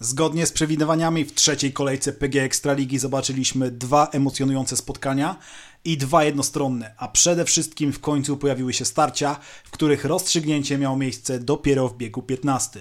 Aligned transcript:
Zgodnie 0.00 0.46
z 0.46 0.52
przewidywaniami 0.52 1.24
w 1.24 1.34
trzeciej 1.34 1.72
kolejce 1.72 2.12
PG 2.12 2.42
Ekstraligi 2.42 2.98
zobaczyliśmy 2.98 3.70
dwa 3.70 4.08
emocjonujące 4.12 4.76
spotkania 4.76 5.36
i 5.84 5.96
dwa 5.96 6.24
jednostronne, 6.24 6.94
a 6.96 7.08
przede 7.08 7.44
wszystkim 7.44 7.92
w 7.92 8.00
końcu 8.00 8.36
pojawiły 8.36 8.72
się 8.72 8.84
starcia, 8.84 9.36
w 9.64 9.70
których 9.70 10.04
rozstrzygnięcie 10.04 10.78
miało 10.78 10.96
miejsce 10.96 11.38
dopiero 11.38 11.88
w 11.88 11.96
biegu 11.96 12.22
15. 12.22 12.80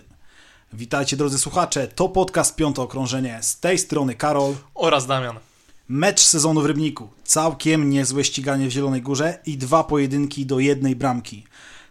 Witajcie 0.73 1.17
drodzy 1.17 1.39
słuchacze, 1.39 1.87
to 1.87 2.09
podcast 2.09 2.55
Piąte 2.55 2.81
Okrążenie. 2.81 3.39
Z 3.41 3.59
tej 3.59 3.77
strony 3.77 4.15
Karol 4.15 4.55
oraz 4.73 5.07
Damian. 5.07 5.39
Mecz 5.87 6.21
sezonu 6.21 6.61
w 6.61 6.65
Rybniku. 6.65 7.09
Całkiem 7.23 7.89
niezłe 7.89 8.23
ściganie 8.23 8.67
w 8.67 8.71
Zielonej 8.71 9.01
Górze 9.01 9.39
i 9.45 9.57
dwa 9.57 9.83
pojedynki 9.83 10.45
do 10.45 10.59
jednej 10.59 10.95
bramki. 10.95 11.43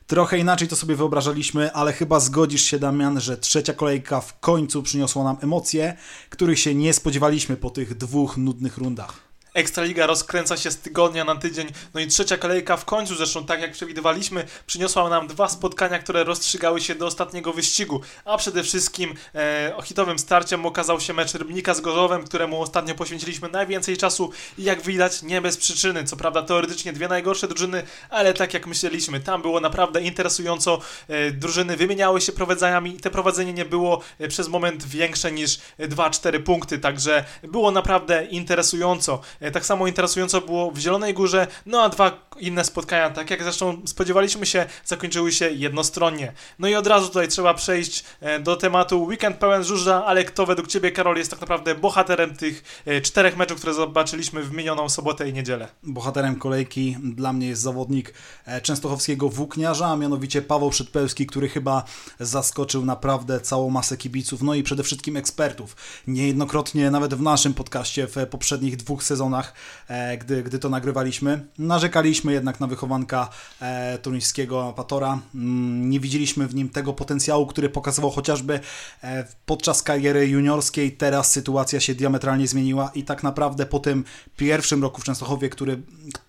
Trochę 0.07 0.39
inaczej 0.39 0.69
to 0.69 0.77
sobie 0.77 0.97
wyobrażaliśmy, 0.97 1.73
ale 1.73 1.93
chyba 1.93 2.21
zgodzisz 2.21 2.63
się, 2.63 2.79
Damian, 2.79 3.21
że 3.21 3.37
trzecia 3.37 3.73
kolejka 3.73 4.21
w 4.21 4.41
końcu 4.41 4.83
przyniosła 4.83 5.25
nam 5.25 5.37
emocje, 5.41 5.97
których 6.31 6.59
się 6.59 6.75
nie 6.75 6.93
spodziewaliśmy 6.93 7.57
po 7.57 7.71
tych 7.71 7.97
dwóch 7.97 8.37
nudnych 8.37 8.79
rundach. 8.79 9.26
Ekstraliga 9.57 10.07
rozkręca 10.07 10.57
się 10.57 10.71
z 10.71 10.79
tygodnia 10.79 11.25
na 11.25 11.37
tydzień. 11.37 11.69
No 11.95 12.01
i 12.01 12.07
trzecia 12.07 12.37
kolejka 12.37 12.77
w 12.77 12.85
końcu, 12.85 13.15
zresztą 13.15 13.47
tak 13.47 13.61
jak 13.61 13.73
przewidywaliśmy, 13.73 14.47
przyniosła 14.67 15.09
nam 15.09 15.27
dwa 15.27 15.49
spotkania, 15.49 15.99
które 15.99 16.25
rozstrzygały 16.25 16.81
się 16.81 16.95
do 16.95 17.07
ostatniego 17.07 17.53
wyścigu. 17.53 18.01
A 18.25 18.37
przede 18.37 18.63
wszystkim 18.63 19.15
e, 19.35 19.73
hitowym 19.85 20.19
starciem 20.19 20.67
okazał 20.67 21.01
się 21.01 21.13
mecz 21.13 21.35
Rybnika 21.35 21.75
z 21.75 21.81
Gorzowem, 21.81 22.25
któremu 22.25 22.63
ostatnio 22.63 22.95
poświęciliśmy 22.95 23.49
najwięcej 23.49 23.97
czasu 23.97 24.31
i 24.59 24.65
jak 24.65 24.83
widać 24.83 25.23
nie 25.23 25.41
bez 25.41 25.57
przyczyny. 25.57 26.05
Co 26.05 26.17
prawda 26.17 26.43
teoretycznie 26.43 26.93
dwie 26.93 27.09
najgorsze 27.09 27.49
drużyny, 27.49 27.83
ale 28.11 28.35
tak 28.35 28.55
jak 28.55 28.67
myśleliśmy, 28.67 29.21
tam 29.21 29.43
było 29.43 29.61
naprawdę 29.61 30.03
interesująco. 30.03 30.81
E, 31.09 31.31
drużyny 31.31 31.77
wymieniały 31.77 32.21
się 32.21 32.33
prowadzeniami 32.33 32.97
i 32.97 33.01
te 33.01 33.11
prowadzenie 33.11 33.53
nie 33.53 33.65
było 33.65 34.01
e, 34.19 34.29
przez 34.29 34.49
moment 34.49 34.85
większe 34.85 35.33
niż 35.33 35.59
2-4 35.79 36.43
punkty, 36.43 36.79
także 36.79 37.25
było 37.43 37.71
naprawdę 37.71 38.25
interesująco. 38.25 39.21
E, 39.46 39.46
tak 39.53 39.67
samo 39.67 39.87
interesująco 39.87 40.41
było 40.41 40.71
w 40.71 40.79
Zielonej 40.79 41.15
Górze, 41.15 41.47
no 41.67 41.83
a 41.83 41.89
dwa 41.89 42.27
inne 42.39 42.65
spotkania, 42.65 43.11
tak 43.11 43.31
jak 43.31 43.43
zresztą 43.43 43.83
spodziewaliśmy 43.87 44.47
się, 44.47 44.67
zakończyły 44.85 45.33
się 45.33 45.51
jednostronnie. 45.51 46.33
No 46.59 46.69
i 46.69 46.75
od 46.75 46.87
razu 46.87 47.09
tutaj 47.09 47.29
trzeba 47.29 47.55
przejść 47.55 48.05
e, 48.21 48.41
do 48.41 48.57
tematu 48.57 49.05
weekend 49.05 49.37
pełen 49.37 49.65
żużla, 49.65 50.05
ale 50.07 50.25
kto 50.25 50.47
według 50.47 50.69
Ciebie, 50.69 50.93
Karol, 50.93 51.17
jest 51.17 51.31
tak 51.31 51.41
naprawdę 51.41 51.75
bohaterem 51.75 52.37
tych 52.37 52.83
e, 52.87 53.01
czterech 53.01 53.37
meczów, 53.37 53.59
które 53.59 53.75
zobaczyliśmy 53.75 54.43
w 54.43 54.53
minioną 54.53 54.89
sobotę 54.89 55.29
i 55.29 55.33
niedzielę? 55.33 55.69
Bohaterem 55.83 56.37
kolejki 56.37 56.97
dla 57.03 57.33
mnie 57.33 57.49
jest 57.49 57.63
zawodnik 57.63 58.15
częstochowskiego 58.63 59.29
włókniarza, 59.29 59.87
a 59.87 59.97
mianowicie 59.97 60.43
Paweł 60.43 60.71
Przedpełski, 60.71 61.27
który 61.27 61.49
chyba 61.49 61.85
zaskoczył 62.21 62.85
naprawdę 62.85 63.41
całą 63.41 63.71
masę 63.71 63.97
kibiców, 63.97 64.43
no 64.43 64.55
i 64.55 64.63
przede 64.63 64.83
wszystkim 64.83 65.17
ekspertów. 65.17 65.77
Niejednokrotnie 66.07 66.91
nawet 66.91 67.15
w 67.15 67.23
naszym 67.23 67.55
podcaście 67.55 68.07
w 68.07 68.27
poprzednich 68.31 68.77
dwóch 68.77 69.05
sezonach 69.05 69.36
e, 69.89 70.19
gdy, 70.19 70.43
gdy 70.43 70.59
to 70.59 70.69
nagrywaliśmy. 70.69 71.47
Narzekaliśmy 71.59 72.33
jednak 72.33 72.61
na 72.61 72.67
wychowanka 72.67 73.29
e, 73.61 73.99
turyńskiego 73.99 74.73
Patora. 74.77 75.19
Mm, 75.35 75.91
nie 75.91 76.01
widzieliśmy 76.01 76.47
w 76.47 76.55
nim 76.55 76.69
tego 76.69 76.93
potencjału, 76.93 77.47
który 77.47 77.69
pokazywał 77.69 78.11
chociażby 78.11 78.61
e, 79.03 79.27
podczas 79.47 79.83
kariery 79.83 80.29
juniorskiej. 80.29 80.93
Teraz 80.93 81.31
sytuacja 81.31 81.81
się 81.81 81.95
diametralnie 81.95 82.49
zmieniła 82.49 82.91
i 82.95 83.05
tak 83.05 83.23
naprawdę 83.23 83.67
po 83.67 83.79
tym 83.79 84.05
pierwszym 84.37 84.83
roku 84.83 85.01
w 85.01 85.05
Częstochowie, 85.05 85.49
który 85.49 85.83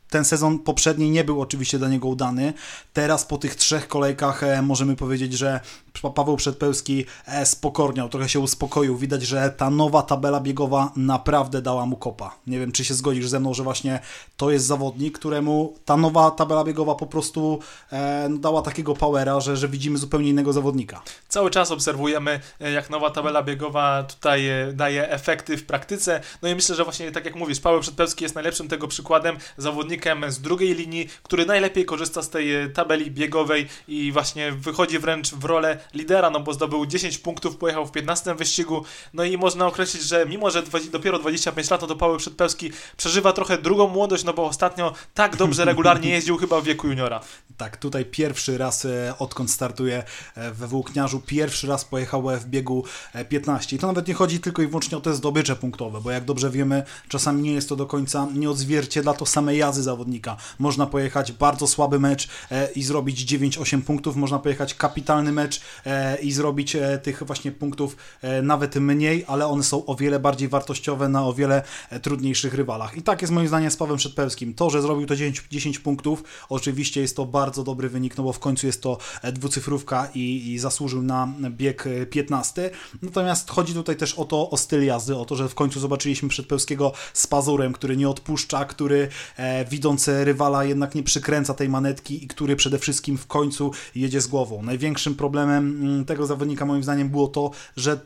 ten 0.09 0.25
sezon 0.25 0.59
poprzedni 0.59 1.09
nie 1.09 1.23
był 1.23 1.41
oczywiście 1.41 1.79
dla 1.79 1.89
niego 1.89 2.07
udany. 2.07 2.53
Teraz 2.93 3.25
po 3.25 3.37
tych 3.37 3.55
trzech 3.55 3.87
kolejkach 3.87 4.41
możemy 4.63 4.95
powiedzieć, 4.95 5.33
że 5.33 5.59
Paweł 6.01 6.37
Przedpełski 6.37 7.05
e, 7.25 7.45
spokorniał, 7.45 8.09
trochę 8.09 8.29
się 8.29 8.39
uspokoił. 8.39 8.97
Widać, 8.97 9.23
że 9.23 9.51
ta 9.57 9.69
nowa 9.69 10.01
tabela 10.01 10.39
biegowa 10.39 10.91
naprawdę 10.95 11.61
dała 11.61 11.85
mu 11.85 11.95
kopa. 11.95 12.35
Nie 12.47 12.59
wiem, 12.59 12.71
czy 12.71 12.85
się 12.85 12.93
zgodzisz 12.93 13.29
ze 13.29 13.39
mną, 13.39 13.53
że 13.53 13.63
właśnie 13.63 13.99
to 14.37 14.51
jest 14.51 14.65
zawodnik, 14.65 15.19
któremu 15.19 15.73
ta 15.85 15.97
nowa 15.97 16.31
tabela 16.31 16.63
biegowa 16.63 16.95
po 16.95 17.05
prostu 17.05 17.59
e, 17.91 18.29
dała 18.39 18.61
takiego 18.61 18.93
powera, 18.93 19.39
że, 19.39 19.57
że 19.57 19.67
widzimy 19.67 19.97
zupełnie 19.97 20.29
innego 20.29 20.53
zawodnika. 20.53 21.01
Cały 21.27 21.51
czas 21.51 21.71
obserwujemy, 21.71 22.39
e, 22.61 22.71
jak 22.71 22.89
nowa 22.89 23.09
tabela 23.09 23.43
biegowa 23.43 24.03
tutaj 24.03 24.49
daje 24.73 25.09
efekty 25.09 25.57
w 25.57 25.65
praktyce. 25.65 26.21
No 26.41 26.49
i 26.49 26.55
myślę, 26.55 26.75
że 26.75 26.83
właśnie 26.83 27.11
tak 27.11 27.25
jak 27.25 27.35
mówisz, 27.35 27.59
Paweł 27.59 27.81
Przedpełski 27.81 28.23
jest 28.23 28.35
najlepszym 28.35 28.67
tego 28.67 28.87
przykładem. 28.87 29.37
Zawodnikiem 29.57 30.31
z 30.31 30.41
drugiej 30.41 30.75
linii, 30.75 31.09
który 31.23 31.45
najlepiej 31.45 31.85
korzysta 31.85 32.21
z 32.21 32.29
tej 32.29 32.73
tabeli 32.73 33.11
biegowej 33.11 33.67
i 33.87 34.11
właśnie 34.11 34.51
wychodzi 34.51 34.99
wręcz 34.99 35.33
w 35.33 35.45
rolę 35.45 35.77
lidera, 35.93 36.29
no 36.29 36.39
bo 36.39 36.53
zdobył 36.53 36.85
10 36.85 37.17
punktów, 37.17 37.57
pojechał 37.57 37.85
w 37.85 37.91
15 37.91 38.35
wyścigu, 38.35 38.83
no 39.13 39.23
i 39.23 39.37
można 39.37 39.67
określić, 39.67 40.03
że 40.03 40.25
mimo, 40.25 40.51
że 40.51 40.63
dopiero 40.91 41.19
25 41.19 41.69
lat, 41.69 41.81
to 41.81 41.95
Paweł 41.95 42.17
Przedpełski 42.17 42.71
przeżywa 42.97 43.33
trochę 43.33 43.57
drugą 43.57 43.87
młodość, 43.87 44.23
no 44.23 44.33
bo 44.33 44.45
ostatnio 44.45 44.93
tak 45.13 45.35
dobrze 45.35 45.65
regularnie 45.71 46.09
jeździł 46.09 46.37
chyba 46.37 46.61
w 46.61 46.63
wieku 46.63 46.87
juniora. 46.87 47.21
Tak, 47.57 47.77
tutaj 47.77 48.05
pierwszy 48.05 48.57
raz 48.57 48.85
e, 48.85 49.13
odkąd 49.19 49.51
startuje 49.51 50.03
e, 50.35 50.51
we 50.51 50.67
Włókniarzu, 50.67 51.19
pierwszy 51.19 51.67
raz 51.67 51.85
pojechał 51.85 52.23
w 52.39 52.45
biegu 52.45 52.83
15 53.29 53.75
e, 53.75 53.77
i 53.77 53.79
to 53.79 53.87
nawet 53.87 54.07
nie 54.07 54.13
chodzi 54.13 54.39
tylko 54.39 54.61
i 54.61 54.67
wyłącznie 54.67 54.97
o 54.97 55.01
te 55.01 55.13
zdobycze 55.13 55.55
punktowe, 55.55 56.01
bo 56.01 56.11
jak 56.11 56.25
dobrze 56.25 56.49
wiemy, 56.49 56.83
czasami 57.07 57.41
nie 57.41 57.53
jest 57.53 57.69
to 57.69 57.75
do 57.75 57.85
końca, 57.85 58.27
nie 58.33 58.49
odzwierciedla 58.49 59.13
to 59.13 59.25
samej 59.25 59.57
jazdy 59.57 59.83
zawodnika. 59.83 60.37
Można 60.59 60.85
pojechać 60.85 61.31
bardzo 61.31 61.67
słaby 61.67 61.99
mecz 61.99 62.27
i 62.75 62.83
zrobić 62.83 63.31
9-8 63.31 63.81
punktów, 63.81 64.15
można 64.15 64.39
pojechać 64.39 64.73
kapitalny 64.73 65.31
mecz 65.31 65.61
E, 65.76 65.76
i 66.21 66.31
zrobić 66.31 66.75
e, 66.75 66.97
tych 66.97 67.23
właśnie 67.23 67.51
punktów 67.51 67.95
e, 68.21 68.41
nawet 68.41 68.75
mniej, 68.75 69.25
ale 69.27 69.47
one 69.47 69.63
są 69.63 69.85
o 69.85 69.95
wiele 69.95 70.19
bardziej 70.19 70.47
wartościowe 70.47 71.09
na 71.09 71.25
o 71.25 71.33
wiele 71.33 71.61
trudniejszych 72.01 72.53
rywalach. 72.53 72.97
I 72.97 73.01
tak 73.01 73.21
jest 73.21 73.33
moim 73.33 73.47
zdaniem 73.47 73.71
z 73.71 73.77
Pawłem 73.77 73.97
Przedpełskim. 73.97 74.53
To, 74.53 74.69
że 74.69 74.81
zrobił 74.81 75.07
to 75.07 75.15
10, 75.15 75.43
10 75.51 75.79
punktów, 75.79 76.23
oczywiście 76.49 77.01
jest 77.01 77.15
to 77.15 77.25
bardzo 77.25 77.63
dobry 77.63 77.89
wynik, 77.89 78.17
no 78.17 78.23
bo 78.23 78.33
w 78.33 78.39
końcu 78.39 78.67
jest 78.67 78.81
to 78.81 78.97
dwucyfrówka 79.33 80.09
i, 80.15 80.53
i 80.53 80.59
zasłużył 80.59 81.01
na 81.01 81.27
bieg 81.49 81.85
15. 82.09 82.69
Natomiast 83.01 83.49
chodzi 83.49 83.73
tutaj 83.73 83.95
też 83.95 84.13
o 84.13 84.25
to, 84.25 84.49
o 84.49 84.57
styl 84.57 84.85
jazdy, 84.85 85.15
o 85.15 85.25
to, 85.25 85.35
że 85.35 85.49
w 85.49 85.55
końcu 85.55 85.79
zobaczyliśmy 85.79 86.29
Przedpełskiego 86.29 86.91
z 87.13 87.27
pazurem, 87.27 87.73
który 87.73 87.97
nie 87.97 88.09
odpuszcza, 88.09 88.65
który 88.65 89.07
e, 89.37 89.65
widząc 89.65 90.07
rywala 90.07 90.63
jednak 90.63 90.95
nie 90.95 91.03
przykręca 91.03 91.53
tej 91.53 91.69
manetki 91.69 92.23
i 92.23 92.27
który 92.27 92.55
przede 92.55 92.79
wszystkim 92.79 93.17
w 93.17 93.27
końcu 93.27 93.71
jedzie 93.95 94.21
z 94.21 94.27
głową. 94.27 94.63
Największym 94.63 95.15
problemem 95.15 95.66
Mm, 95.67 96.05
tego 96.05 96.25
zawodnika 96.25 96.65
moim 96.65 96.83
zdaniem 96.83 97.09
było 97.09 97.27
to, 97.27 97.51
że 97.77 97.99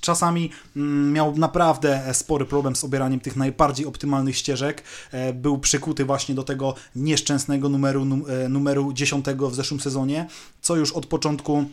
czasami 0.00 0.50
mm, 0.76 1.12
miał 1.12 1.36
naprawdę 1.36 2.14
spory 2.14 2.44
problem 2.44 2.76
z 2.76 2.84
obieraniem 2.84 3.20
tych 3.20 3.36
najbardziej 3.36 3.86
optymalnych 3.86 4.36
ścieżek. 4.36 4.82
E, 5.12 5.32
był 5.32 5.58
przykuty 5.58 6.04
właśnie 6.04 6.34
do 6.34 6.42
tego 6.42 6.74
nieszczęsnego 6.96 7.68
numeru, 7.68 8.06
e, 8.28 8.48
numeru 8.48 8.92
10 8.92 9.26
w 9.50 9.54
zeszłym 9.54 9.80
sezonie, 9.80 10.28
co 10.60 10.76
już 10.76 10.92
od 10.92 11.06
początku 11.06 11.64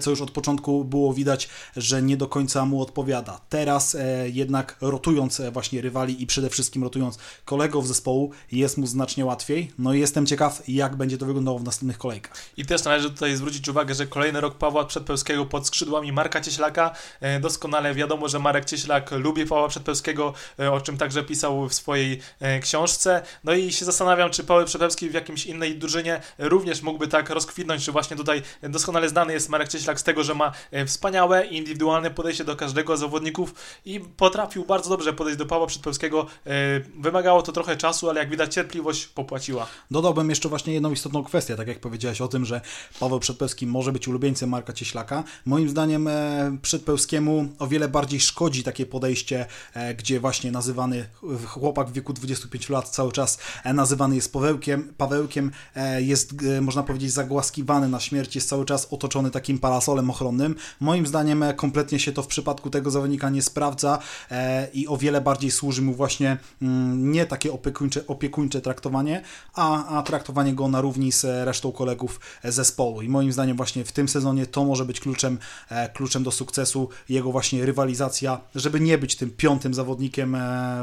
co 0.00 0.10
już 0.10 0.20
od 0.20 0.30
początku 0.30 0.84
było 0.84 1.14
widać, 1.14 1.48
że 1.76 2.02
nie 2.02 2.16
do 2.16 2.28
końca 2.28 2.64
mu 2.64 2.82
odpowiada. 2.82 3.40
Teraz 3.48 3.94
e, 3.94 4.28
jednak 4.28 4.76
rotując 4.80 5.40
e, 5.40 5.50
właśnie 5.50 5.80
rywali 5.80 6.22
i 6.22 6.26
przede 6.26 6.50
wszystkim 6.50 6.82
rotując 6.82 7.18
kolegów 7.44 7.88
zespołu 7.88 8.30
jest 8.52 8.78
mu 8.78 8.86
znacznie 8.86 9.24
łatwiej. 9.24 9.70
No 9.78 9.94
i 9.94 10.00
jestem 10.00 10.26
ciekaw, 10.26 10.62
jak 10.68 10.96
będzie 10.96 11.18
to 11.18 11.26
wyglądało 11.26 11.58
w 11.58 11.64
następnych 11.64 11.98
kolejkach. 11.98 12.36
I 12.56 12.66
też 12.66 12.84
należy 12.84 13.10
tutaj 13.10 13.36
zwrócić 13.36 13.68
uwagę, 13.68 13.94
że 13.94 14.06
kolejny 14.06 14.40
rok 14.40 14.58
Pawła 14.58 14.84
Przedpełskiego 14.84 15.46
pod 15.46 15.66
skrzydłami 15.66 16.12
Marka 16.12 16.40
Cieślaka. 16.40 16.94
E, 17.20 17.40
doskonale 17.40 17.94
wiadomo, 17.94 18.28
że 18.28 18.38
Marek 18.38 18.64
Cieślak 18.64 19.10
lubi 19.10 19.46
Pawła 19.46 19.68
Przedpełskiego, 19.68 20.34
o 20.72 20.80
czym 20.80 20.98
także 20.98 21.22
pisał 21.22 21.68
w 21.68 21.74
swojej 21.74 22.20
książce. 22.62 23.22
No 23.44 23.52
i 23.52 23.72
się 23.72 23.84
zastanawiam, 23.84 24.30
czy 24.30 24.44
Paweł 24.44 24.66
Przedpełski 24.66 25.10
w 25.10 25.14
jakimś 25.14 25.46
innej 25.46 25.78
drużynie 25.78 26.20
również 26.38 26.82
mógłby 26.82 27.08
tak 27.08 27.30
rozkwitnąć, 27.30 27.84
czy 27.84 27.92
właśnie 27.92 28.16
tutaj 28.16 28.42
doskonale 28.62 29.08
znany 29.08 29.32
jest 29.32 29.48
Marek 29.48 29.73
Cieślak 29.74 30.00
z 30.00 30.02
tego, 30.02 30.24
że 30.24 30.34
ma 30.34 30.52
e, 30.70 30.86
wspaniałe, 30.86 31.46
indywidualne 31.46 32.10
podejście 32.10 32.44
do 32.44 32.56
każdego 32.56 32.96
z 32.96 33.00
zawodników 33.00 33.54
i 33.84 34.00
potrafił 34.00 34.64
bardzo 34.64 34.90
dobrze 34.90 35.12
podejść 35.12 35.38
do 35.38 35.46
Pawła 35.46 35.66
Przedpełskiego. 35.66 36.26
E, 36.46 36.50
wymagało 36.98 37.42
to 37.42 37.52
trochę 37.52 37.76
czasu, 37.76 38.10
ale 38.10 38.20
jak 38.20 38.30
widać 38.30 38.54
cierpliwość 38.54 39.06
popłaciła. 39.06 39.66
Dodałbym 39.90 40.30
jeszcze 40.30 40.48
właśnie 40.48 40.74
jedną 40.74 40.92
istotną 40.92 41.24
kwestię, 41.24 41.56
tak 41.56 41.68
jak 41.68 41.80
powiedziałeś 41.80 42.20
o 42.20 42.28
tym, 42.28 42.44
że 42.44 42.60
Paweł 43.00 43.20
Przedpełski 43.20 43.66
może 43.66 43.92
być 43.92 44.08
ulubieńcem 44.08 44.50
Marka 44.50 44.72
Cieślaka. 44.72 45.24
Moim 45.46 45.68
zdaniem 45.68 46.08
e, 46.08 46.58
Przedpełskiemu 46.62 47.48
o 47.58 47.66
wiele 47.66 47.88
bardziej 47.88 48.20
szkodzi 48.20 48.62
takie 48.62 48.86
podejście, 48.86 49.46
gdzie 49.98 50.20
właśnie 50.20 50.52
nazywany 50.52 51.08
chłopak 51.46 51.88
w 51.88 51.92
wieku 51.92 52.12
25 52.12 52.68
lat 52.68 52.88
cały 52.88 53.12
czas 53.12 53.38
nazywany 53.64 54.14
jest 54.14 54.32
Pawełkiem, 54.32 54.94
Pawełkiem 54.96 55.50
jest, 55.98 56.34
można 56.60 56.82
powiedzieć, 56.82 57.12
zagłaskiwany 57.12 57.88
na 57.88 58.00
śmierć, 58.00 58.34
jest 58.34 58.48
cały 58.48 58.64
czas 58.64 58.88
otoczony 58.90 59.30
takim 59.30 59.58
parasolem 59.64 60.10
ochronnym. 60.10 60.54
Moim 60.80 61.06
zdaniem 61.06 61.44
kompletnie 61.56 61.98
się 61.98 62.12
to 62.12 62.22
w 62.22 62.26
przypadku 62.26 62.70
tego 62.70 62.90
zawodnika 62.90 63.30
nie 63.30 63.42
sprawdza 63.42 63.98
i 64.74 64.88
o 64.88 64.96
wiele 64.96 65.20
bardziej 65.20 65.50
służy 65.50 65.82
mu 65.82 65.94
właśnie 65.94 66.36
mm, 66.62 67.12
nie 67.12 67.26
takie 67.26 67.52
opiekuńcze, 67.52 68.06
opiekuńcze 68.06 68.60
traktowanie, 68.60 69.22
a, 69.54 69.98
a 69.98 70.02
traktowanie 70.02 70.54
go 70.54 70.68
na 70.68 70.80
równi 70.80 71.12
z 71.12 71.24
resztą 71.46 71.72
kolegów 71.72 72.20
zespołu. 72.44 73.02
I 73.02 73.08
moim 73.08 73.32
zdaniem 73.32 73.56
właśnie 73.56 73.84
w 73.84 73.92
tym 73.92 74.08
sezonie 74.08 74.46
to 74.46 74.64
może 74.64 74.84
być 74.84 75.00
kluczem, 75.00 75.38
kluczem 75.94 76.22
do 76.22 76.30
sukcesu, 76.30 76.88
jego 77.08 77.32
właśnie 77.32 77.66
rywalizacja, 77.66 78.40
żeby 78.54 78.80
nie 78.80 78.98
być 78.98 79.16
tym 79.16 79.30
piątym 79.30 79.74
zawodnikiem 79.74 80.36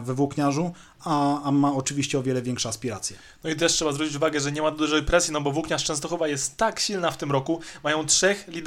we 0.04 0.14
włókniarzu, 0.14 0.74
a, 1.04 1.44
a 1.44 1.52
ma 1.52 1.74
oczywiście 1.74 2.20
o 2.20 2.24
wiele 2.24 2.42
większe 2.42 2.70
aspiracje. 2.70 3.18
No 3.44 3.50
i 3.50 3.56
też 3.56 3.74
trzeba 3.74 3.92
zwrócić 3.92 4.16
uwagę, 4.16 4.40
że 4.40 4.52
nie 4.52 4.62
ma 4.62 4.72
dużej 4.72 5.04
presji, 5.04 5.34
no 5.34 5.42
bo 5.42 5.52
Włókniarz 5.52 5.84
Częstochowa 5.84 6.28
jest 6.28 6.58
tak 6.58 6.80
silna 6.80 7.12
w 7.12 7.18
tym 7.18 7.32
roku, 7.32 7.60
mają 7.84 8.06
trzech 8.06 8.48
liderów, 8.48 8.61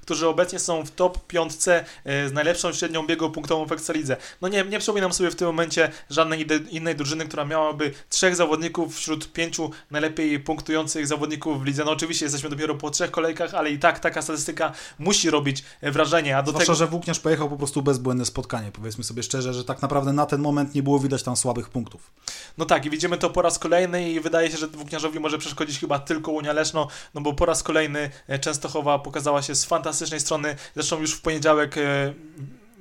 którzy 0.00 0.28
obecnie 0.28 0.58
są 0.58 0.84
w 0.84 0.90
top 0.90 1.26
piątce 1.26 1.84
e, 2.04 2.28
z 2.28 2.32
najlepszą 2.32 2.72
średnią 2.72 3.06
biegu 3.06 3.30
punktową 3.30 3.66
w 3.66 3.72
Ekstralidze. 3.72 4.16
No 4.40 4.48
nie, 4.48 4.64
nie 4.64 4.78
przypominam 4.78 5.12
sobie 5.12 5.30
w 5.30 5.36
tym 5.36 5.46
momencie 5.46 5.90
żadnej 6.10 6.46
innej 6.70 6.96
drużyny, 6.96 7.26
która 7.26 7.44
miałaby 7.44 7.92
trzech 8.10 8.36
zawodników 8.36 8.96
wśród 8.96 9.32
pięciu 9.32 9.70
najlepiej 9.90 10.40
punktujących 10.40 11.06
zawodników 11.06 11.62
w 11.62 11.64
lidze. 11.64 11.84
No 11.84 11.90
oczywiście 11.90 12.24
jesteśmy 12.24 12.50
dopiero 12.50 12.74
po 12.74 12.90
trzech 12.90 13.10
kolejkach, 13.10 13.54
ale 13.54 13.70
i 13.70 13.78
tak 13.78 13.98
taka 13.98 14.22
statystyka 14.22 14.72
musi 14.98 15.30
robić 15.30 15.64
e, 15.80 15.90
wrażenie. 15.90 16.36
A 16.36 16.42
do 16.42 16.50
Zwłaszcza, 16.50 16.72
tego... 16.72 16.78
że 16.78 16.86
Włókniarz 16.86 17.20
pojechał 17.20 17.48
po 17.48 17.56
prostu 17.56 17.82
bezbłędne 17.82 18.24
spotkanie, 18.24 18.72
powiedzmy 18.72 19.04
sobie 19.04 19.22
szczerze, 19.22 19.54
że 19.54 19.64
tak 19.64 19.82
naprawdę 19.82 20.12
na 20.12 20.26
ten 20.26 20.40
moment 20.40 20.74
nie 20.74 20.82
było 20.82 20.98
widać 20.98 21.22
tam 21.22 21.36
słabych 21.36 21.68
punktów 21.68 21.88
punktów. 21.88 22.10
No 22.58 22.64
tak, 22.64 22.86
i 22.86 22.90
widzimy 22.90 23.18
to 23.18 23.30
po 23.30 23.42
raz 23.42 23.58
kolejny 23.58 24.10
i 24.10 24.20
wydaje 24.20 24.50
się, 24.50 24.56
że 24.56 24.66
Włókniarzowi 24.66 25.20
może 25.20 25.38
przeszkodzić 25.38 25.80
chyba 25.80 25.98
tylko 25.98 26.32
Unia 26.32 26.52
Leszno, 26.52 26.88
no 27.14 27.20
bo 27.20 27.32
po 27.32 27.46
raz 27.46 27.62
kolejny 27.62 28.10
e, 28.28 28.38
Częstochowa 28.38 28.98
pokazała 28.98 29.37
się 29.42 29.54
z 29.54 29.64
fantastycznej 29.64 30.20
strony, 30.20 30.56
zresztą 30.74 31.00
już 31.00 31.14
w 31.14 31.20
poniedziałek 31.20 31.78
e, 31.78 32.14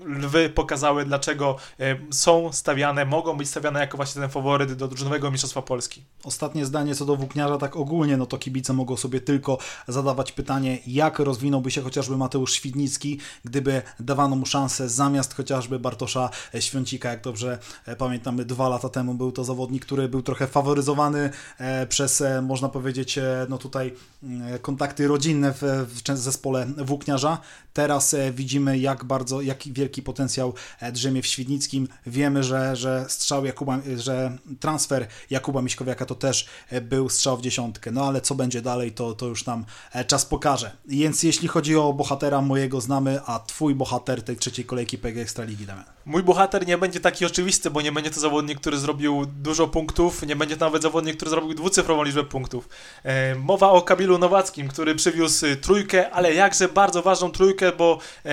lwy 0.05 0.49
pokazały, 0.49 1.05
dlaczego 1.05 1.55
e, 1.79 1.95
są 2.11 2.53
stawiane, 2.53 3.05
mogą 3.05 3.37
być 3.37 3.49
stawiane 3.49 3.79
jako 3.79 3.97
właśnie 3.97 4.21
ten 4.21 4.29
faworyt 4.29 4.73
do 4.73 4.87
drużynowego 4.87 5.31
Mistrzostwa 5.31 5.61
Polski. 5.61 6.03
Ostatnie 6.23 6.65
zdanie 6.65 6.95
co 6.95 7.05
do 7.05 7.15
Włókniarza, 7.15 7.57
tak 7.57 7.75
ogólnie, 7.75 8.17
no 8.17 8.25
to 8.25 8.37
kibice 8.37 8.73
mogą 8.73 8.97
sobie 8.97 9.21
tylko 9.21 9.57
zadawać 9.87 10.31
pytanie, 10.31 10.77
jak 10.87 11.19
rozwinąłby 11.19 11.71
się 11.71 11.81
chociażby 11.81 12.17
Mateusz 12.17 12.53
Świdnicki, 12.53 13.19
gdyby 13.45 13.81
dawano 13.99 14.35
mu 14.35 14.45
szansę 14.45 14.89
zamiast 14.89 15.33
chociażby 15.33 15.79
Bartosza 15.79 16.29
Świącika, 16.59 17.09
jak 17.09 17.21
dobrze 17.21 17.59
e, 17.85 17.95
pamiętamy, 17.95 18.45
dwa 18.45 18.69
lata 18.69 18.89
temu 18.89 19.13
był 19.13 19.31
to 19.31 19.43
zawodnik, 19.43 19.85
który 19.85 20.09
był 20.09 20.21
trochę 20.21 20.47
faworyzowany 20.47 21.29
e, 21.57 21.87
przez, 21.87 22.23
można 22.41 22.69
powiedzieć, 22.69 23.19
no 23.49 23.57
tutaj 23.57 23.93
mm, 24.23 24.59
kontakty 24.59 25.07
rodzinne 25.07 25.53
w, 25.53 25.61
w 25.87 26.17
zespole 26.17 26.67
Włókniarza. 26.77 27.37
Teraz 27.73 28.15
widzimy, 28.33 28.77
jak 28.77 29.03
bardzo, 29.03 29.41
jak 29.41 29.67
wielki 29.67 29.86
wielki 29.87 30.01
potencjał 30.01 30.53
e, 30.79 30.91
drzemie 30.91 31.21
w 31.21 31.27
Świdnickim. 31.27 31.87
Wiemy, 32.05 32.43
że, 32.43 32.75
że 32.75 33.05
strzał 33.09 33.45
Jakuba, 33.45 33.79
że 33.97 34.37
transfer 34.59 35.07
Jakuba 35.29 35.61
Miśkowiaka 35.61 36.05
to 36.05 36.15
też 36.15 36.47
e, 36.69 36.81
był 36.81 37.09
strzał 37.09 37.37
w 37.37 37.41
dziesiątkę. 37.41 37.91
No 37.91 38.05
ale 38.05 38.21
co 38.21 38.35
będzie 38.35 38.61
dalej, 38.61 38.91
to, 38.91 39.13
to 39.13 39.25
już 39.25 39.45
nam 39.45 39.65
e, 39.93 40.05
czas 40.05 40.25
pokaże. 40.25 40.71
Więc 40.85 41.23
jeśli 41.23 41.47
chodzi 41.47 41.75
o 41.75 41.93
bohatera 41.93 42.41
mojego 42.41 42.81
znamy, 42.81 43.21
a 43.25 43.39
twój 43.39 43.75
bohater 43.75 44.23
tej 44.23 44.37
trzeciej 44.37 44.65
kolejki 44.65 44.97
PG 44.97 45.21
Ekstraligi, 45.21 45.65
Damian. 45.65 45.96
Mój 46.07 46.23
bohater 46.23 46.67
nie 46.67 46.77
będzie 46.77 46.99
taki 46.99 47.25
oczywisty, 47.25 47.69
bo 47.69 47.81
nie 47.81 47.91
będzie 47.91 48.11
to 48.11 48.19
zawodnik, 48.19 48.59
który 48.59 48.77
zrobił 48.77 49.25
dużo 49.25 49.67
punktów, 49.67 50.23
nie 50.23 50.35
będzie 50.35 50.57
to 50.57 50.65
nawet 50.65 50.81
zawodnik, 50.81 51.15
który 51.15 51.31
zrobił 51.31 51.53
dwucyfrową 51.53 52.03
liczbę 52.03 52.23
punktów. 52.23 52.69
E, 53.03 53.35
mowa 53.35 53.69
o 53.69 53.81
Kabilu 53.81 54.17
Nowackim, 54.17 54.67
który 54.67 54.95
przywiózł 54.95 55.45
trójkę, 55.61 56.11
ale 56.11 56.33
jakże 56.33 56.69
bardzo 56.69 57.01
ważną 57.01 57.31
trójkę, 57.31 57.71
bo 57.71 57.99
e, 58.25 58.29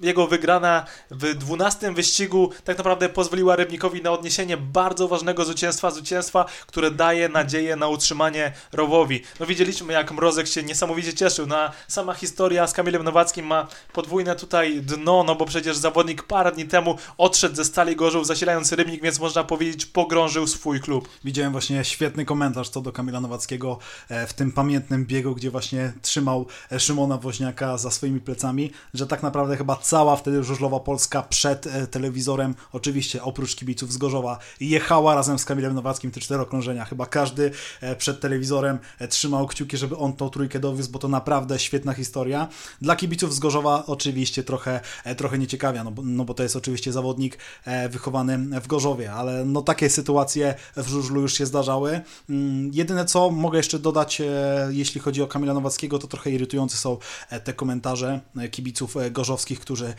jego 0.00 0.26
wygrana 0.26 0.84
w 1.10 1.34
12 1.34 1.92
wyścigu 1.92 2.50
tak 2.64 2.78
naprawdę 2.78 3.08
pozwoliła 3.08 3.56
Rybnikowi 3.56 4.02
na 4.02 4.10
odniesienie 4.10 4.56
bardzo 4.56 5.08
ważnego 5.08 5.44
zwycięstwa, 5.44 5.90
zwycięstwa, 5.90 6.44
które 6.66 6.90
daje 6.90 7.28
nadzieję 7.28 7.76
na 7.76 7.88
utrzymanie 7.88 8.52
rowowi. 8.72 9.22
No 9.40 9.46
widzieliśmy 9.46 9.92
jak 9.92 10.12
Mrozek 10.12 10.46
się 10.46 10.62
niesamowicie 10.62 11.14
cieszył, 11.14 11.46
no 11.46 11.56
sama 11.88 12.14
historia 12.14 12.66
z 12.66 12.72
Kamilem 12.72 13.02
Nowackim 13.02 13.46
ma 13.46 13.66
podwójne 13.92 14.36
tutaj 14.36 14.80
dno, 14.80 15.24
no 15.26 15.34
bo 15.34 15.46
przecież 15.46 15.76
zawodnik 15.76 16.22
parę 16.22 16.52
dni 16.52 16.64
temu 16.64 16.98
odszedł 17.18 17.56
ze 17.56 17.64
Stali 17.64 17.96
Gorzów 17.96 18.26
zasilając 18.26 18.72
Rybnik, 18.72 19.02
więc 19.02 19.20
można 19.20 19.44
powiedzieć 19.44 19.86
pogrążył 19.86 20.46
swój 20.46 20.80
klub. 20.80 21.08
Widziałem 21.24 21.52
właśnie 21.52 21.84
świetny 21.84 22.24
komentarz 22.24 22.68
co 22.68 22.80
do 22.80 22.92
Kamila 22.92 23.20
Nowackiego 23.20 23.78
e, 24.08 24.26
w 24.26 24.32
tym 24.32 24.52
pamiętnym 24.52 25.06
biegu, 25.06 25.34
gdzie 25.34 25.50
właśnie 25.50 25.92
trzymał 26.02 26.46
e, 26.72 26.80
Szymona 26.80 27.18
Woźniaka 27.18 27.78
za 27.78 27.90
swoimi 27.90 28.20
plecami, 28.20 28.70
że 28.94 29.06
tak 29.06 29.22
naprawdę 29.22 29.56
chyba 29.56 29.76
cała 29.76 30.16
wtedy 30.16 30.44
żużlowa 30.44 30.80
Polska 30.80 31.22
przed 31.22 31.66
e, 31.66 31.86
telewizorem, 31.86 32.54
oczywiście 32.72 33.22
oprócz 33.22 33.56
kibiców 33.56 33.92
z 33.92 33.96
Gorzowa, 33.96 34.38
jechała 34.60 35.14
razem 35.14 35.38
z 35.38 35.44
Kamilem 35.44 35.74
Nowackim 35.74 36.10
te 36.10 36.20
cztery 36.20 36.42
okrążenia. 36.42 36.84
Chyba 36.84 37.06
każdy 37.06 37.50
przed 37.98 38.20
telewizorem 38.20 38.78
trzymał 39.08 39.46
kciuki, 39.46 39.76
żeby 39.76 39.96
on 39.96 40.12
tą 40.12 40.30
trójkę 40.30 40.60
dowiózł, 40.60 40.90
bo 40.90 40.98
to 40.98 41.08
naprawdę 41.08 41.58
świetna 41.58 41.92
historia. 41.92 42.48
Dla 42.80 42.96
kibiców 42.96 43.34
z 43.34 43.38
Gorzowa 43.38 43.86
oczywiście 43.86 44.42
trochę, 44.42 44.80
trochę 45.16 45.38
nieciekawia, 45.38 45.84
no 45.84 45.90
bo, 45.90 46.02
no 46.02 46.24
bo 46.24 46.34
to 46.34 46.42
jest 46.42 46.56
oczywiście 46.56 46.92
zawód 46.92 47.03
zawodnik 47.04 47.38
e, 47.64 47.88
wychowany 47.88 48.60
w 48.60 48.66
Gorzowie, 48.66 49.12
ale 49.12 49.44
no 49.44 49.62
takie 49.62 49.90
sytuacje 49.90 50.54
w 50.76 50.88
żużlu 50.88 51.20
już 51.20 51.34
się 51.34 51.46
zdarzały. 51.46 52.00
Mm, 52.30 52.70
jedyne 52.74 53.04
co 53.04 53.30
mogę 53.30 53.58
jeszcze 53.58 53.78
dodać, 53.78 54.20
e, 54.20 54.24
jeśli 54.70 55.00
chodzi 55.00 55.22
o 55.22 55.26
Kamila 55.26 55.54
Nowackiego, 55.54 55.98
to 55.98 56.06
trochę 56.06 56.30
irytujące 56.30 56.76
są 56.76 56.98
e, 57.30 57.40
te 57.40 57.52
komentarze 57.52 58.20
kibiców 58.50 58.94
gorzowskich, 59.10 59.60
którzy 59.60 59.94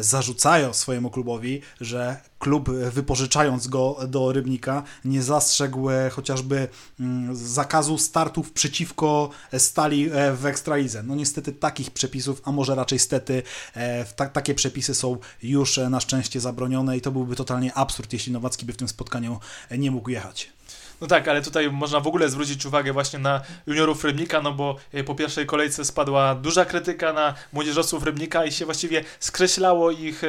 zarzucają 0.00 0.72
swojemu 0.72 1.10
klubowi, 1.10 1.60
że 1.80 2.16
klub 2.44 2.70
wypożyczając 2.70 3.68
go 3.68 3.96
do 4.08 4.32
Rybnika 4.32 4.82
nie 5.04 5.22
zastrzegł 5.22 5.88
chociażby 6.12 6.68
mm, 7.00 7.36
zakazu 7.36 7.98
startów 7.98 8.52
przeciwko 8.52 9.30
stali 9.58 10.10
w 10.36 10.46
Ekstralidze. 10.46 11.02
No 11.02 11.14
niestety 11.14 11.52
takich 11.52 11.90
przepisów, 11.90 12.42
a 12.44 12.52
może 12.52 12.74
raczej 12.74 12.98
stety, 12.98 13.42
takie 14.32 14.54
przepisy 14.54 14.94
są 14.94 15.16
już 15.42 15.76
na 15.76 16.00
szczęście 16.00 16.40
zabronione 16.40 16.96
i 16.96 17.00
to 17.00 17.12
byłby 17.12 17.36
totalnie 17.36 17.74
absurd, 17.74 18.12
jeśli 18.12 18.32
Nowacki 18.32 18.66
by 18.66 18.72
w 18.72 18.76
tym 18.76 18.88
spotkaniu 18.88 19.40
nie 19.78 19.90
mógł 19.90 20.10
jechać. 20.10 20.53
No 21.00 21.06
tak, 21.06 21.28
ale 21.28 21.42
tutaj 21.42 21.70
można 21.70 22.00
w 22.00 22.06
ogóle 22.06 22.28
zwrócić 22.28 22.66
uwagę 22.66 22.92
właśnie 22.92 23.18
na 23.18 23.40
juniorów 23.66 24.04
Rybnika, 24.04 24.42
no 24.42 24.52
bo 24.52 24.76
e, 24.92 25.04
po 25.04 25.14
pierwszej 25.14 25.46
kolejce 25.46 25.84
spadła 25.84 26.34
duża 26.34 26.64
krytyka 26.64 27.12
na 27.12 27.34
młodzieżowców 27.52 28.02
Rybnika 28.02 28.44
i 28.44 28.52
się 28.52 28.64
właściwie 28.64 29.04
skreślało 29.20 29.90
ich, 29.90 30.24
e, 30.24 30.28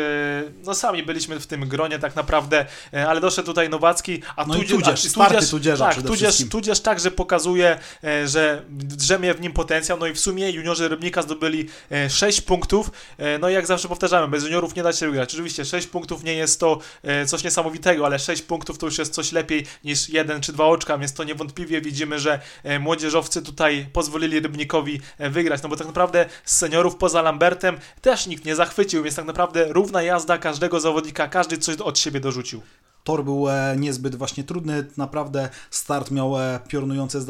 no 0.63 0.75
sami 0.75 1.03
byliśmy 1.03 1.39
w 1.39 1.47
tym 1.47 1.69
gronie 1.69 1.99
tak 1.99 2.15
naprawdę, 2.15 2.65
e, 2.93 3.07
ale 3.07 3.21
doszedł 3.21 3.45
tutaj 3.45 3.69
Nowacki, 3.69 4.21
a 4.35 4.45
no 4.45 4.53
tudzież, 4.53 4.69
tudzież, 4.71 5.13
tudzież, 5.13 5.49
tudzieża 5.49 5.85
tak, 5.85 6.01
tudzież, 6.01 6.49
tudzież 6.49 6.79
także 6.79 7.11
pokazuje, 7.11 7.79
że 8.25 8.61
drzemie 8.71 9.33
w 9.33 9.41
nim 9.41 9.53
potencjał, 9.53 9.97
no 9.97 10.07
i 10.07 10.13
w 10.13 10.19
sumie 10.19 10.51
juniorzy 10.51 10.87
Rybnika 10.87 11.21
zdobyli 11.21 11.69
6 12.09 12.41
punktów, 12.41 12.91
no 13.39 13.49
i 13.49 13.53
jak 13.53 13.67
zawsze 13.67 13.87
powtarzamy, 13.87 14.27
bez 14.27 14.43
juniorów 14.43 14.75
nie 14.75 14.83
da 14.83 14.93
się 14.93 15.07
wygrać. 15.07 15.33
Oczywiście 15.33 15.65
6 15.65 15.87
punktów 15.87 16.23
nie 16.23 16.33
jest 16.33 16.59
to 16.59 16.79
coś 17.27 17.43
niesamowitego, 17.43 18.05
ale 18.05 18.19
6 18.19 18.41
punktów 18.41 18.77
to 18.77 18.85
już 18.85 18.97
jest 18.97 19.13
coś 19.13 19.31
lepiej 19.31 19.65
niż 19.83 20.09
1 20.09 20.41
czy 20.41 20.53
dwa 20.55 20.65
oczka, 20.65 20.97
więc 20.97 21.13
to 21.13 21.23
niewątpliwie 21.23 21.81
widzimy, 21.81 22.19
że 22.19 22.39
e, 22.63 22.79
młodzieżowcy 22.79 23.41
tutaj 23.41 23.87
pozwolili 23.93 24.39
Rybnikowi 24.39 25.01
e, 25.17 25.29
wygrać, 25.29 25.63
no 25.63 25.69
bo 25.69 25.75
tak 25.75 25.87
naprawdę 25.87 26.25
z 26.45 26.57
seniorów 26.57 26.95
poza 26.95 27.21
Lambertem 27.21 27.79
też 28.01 28.27
nikt 28.27 28.45
nie 28.45 28.55
zachwycił, 28.55 29.03
więc 29.03 29.15
tak 29.15 29.25
naprawdę 29.25 29.65
równa 29.69 30.03
jazda 30.03 30.37
każdego 30.37 30.79
zawodnika, 30.79 31.27
każdy 31.27 31.57
coś 31.57 31.77
od 31.77 31.99
siebie 31.99 32.19
dorzucił. 32.19 32.61
Tor 33.05 33.23
był 33.23 33.49
e, 33.49 33.75
niezbyt 33.79 34.15
właśnie 34.15 34.43
trudny, 34.43 34.85
naprawdę 34.97 35.49
start 35.71 36.11
miał 36.11 36.39
e, 36.39 36.59
piorunujące 36.67 37.21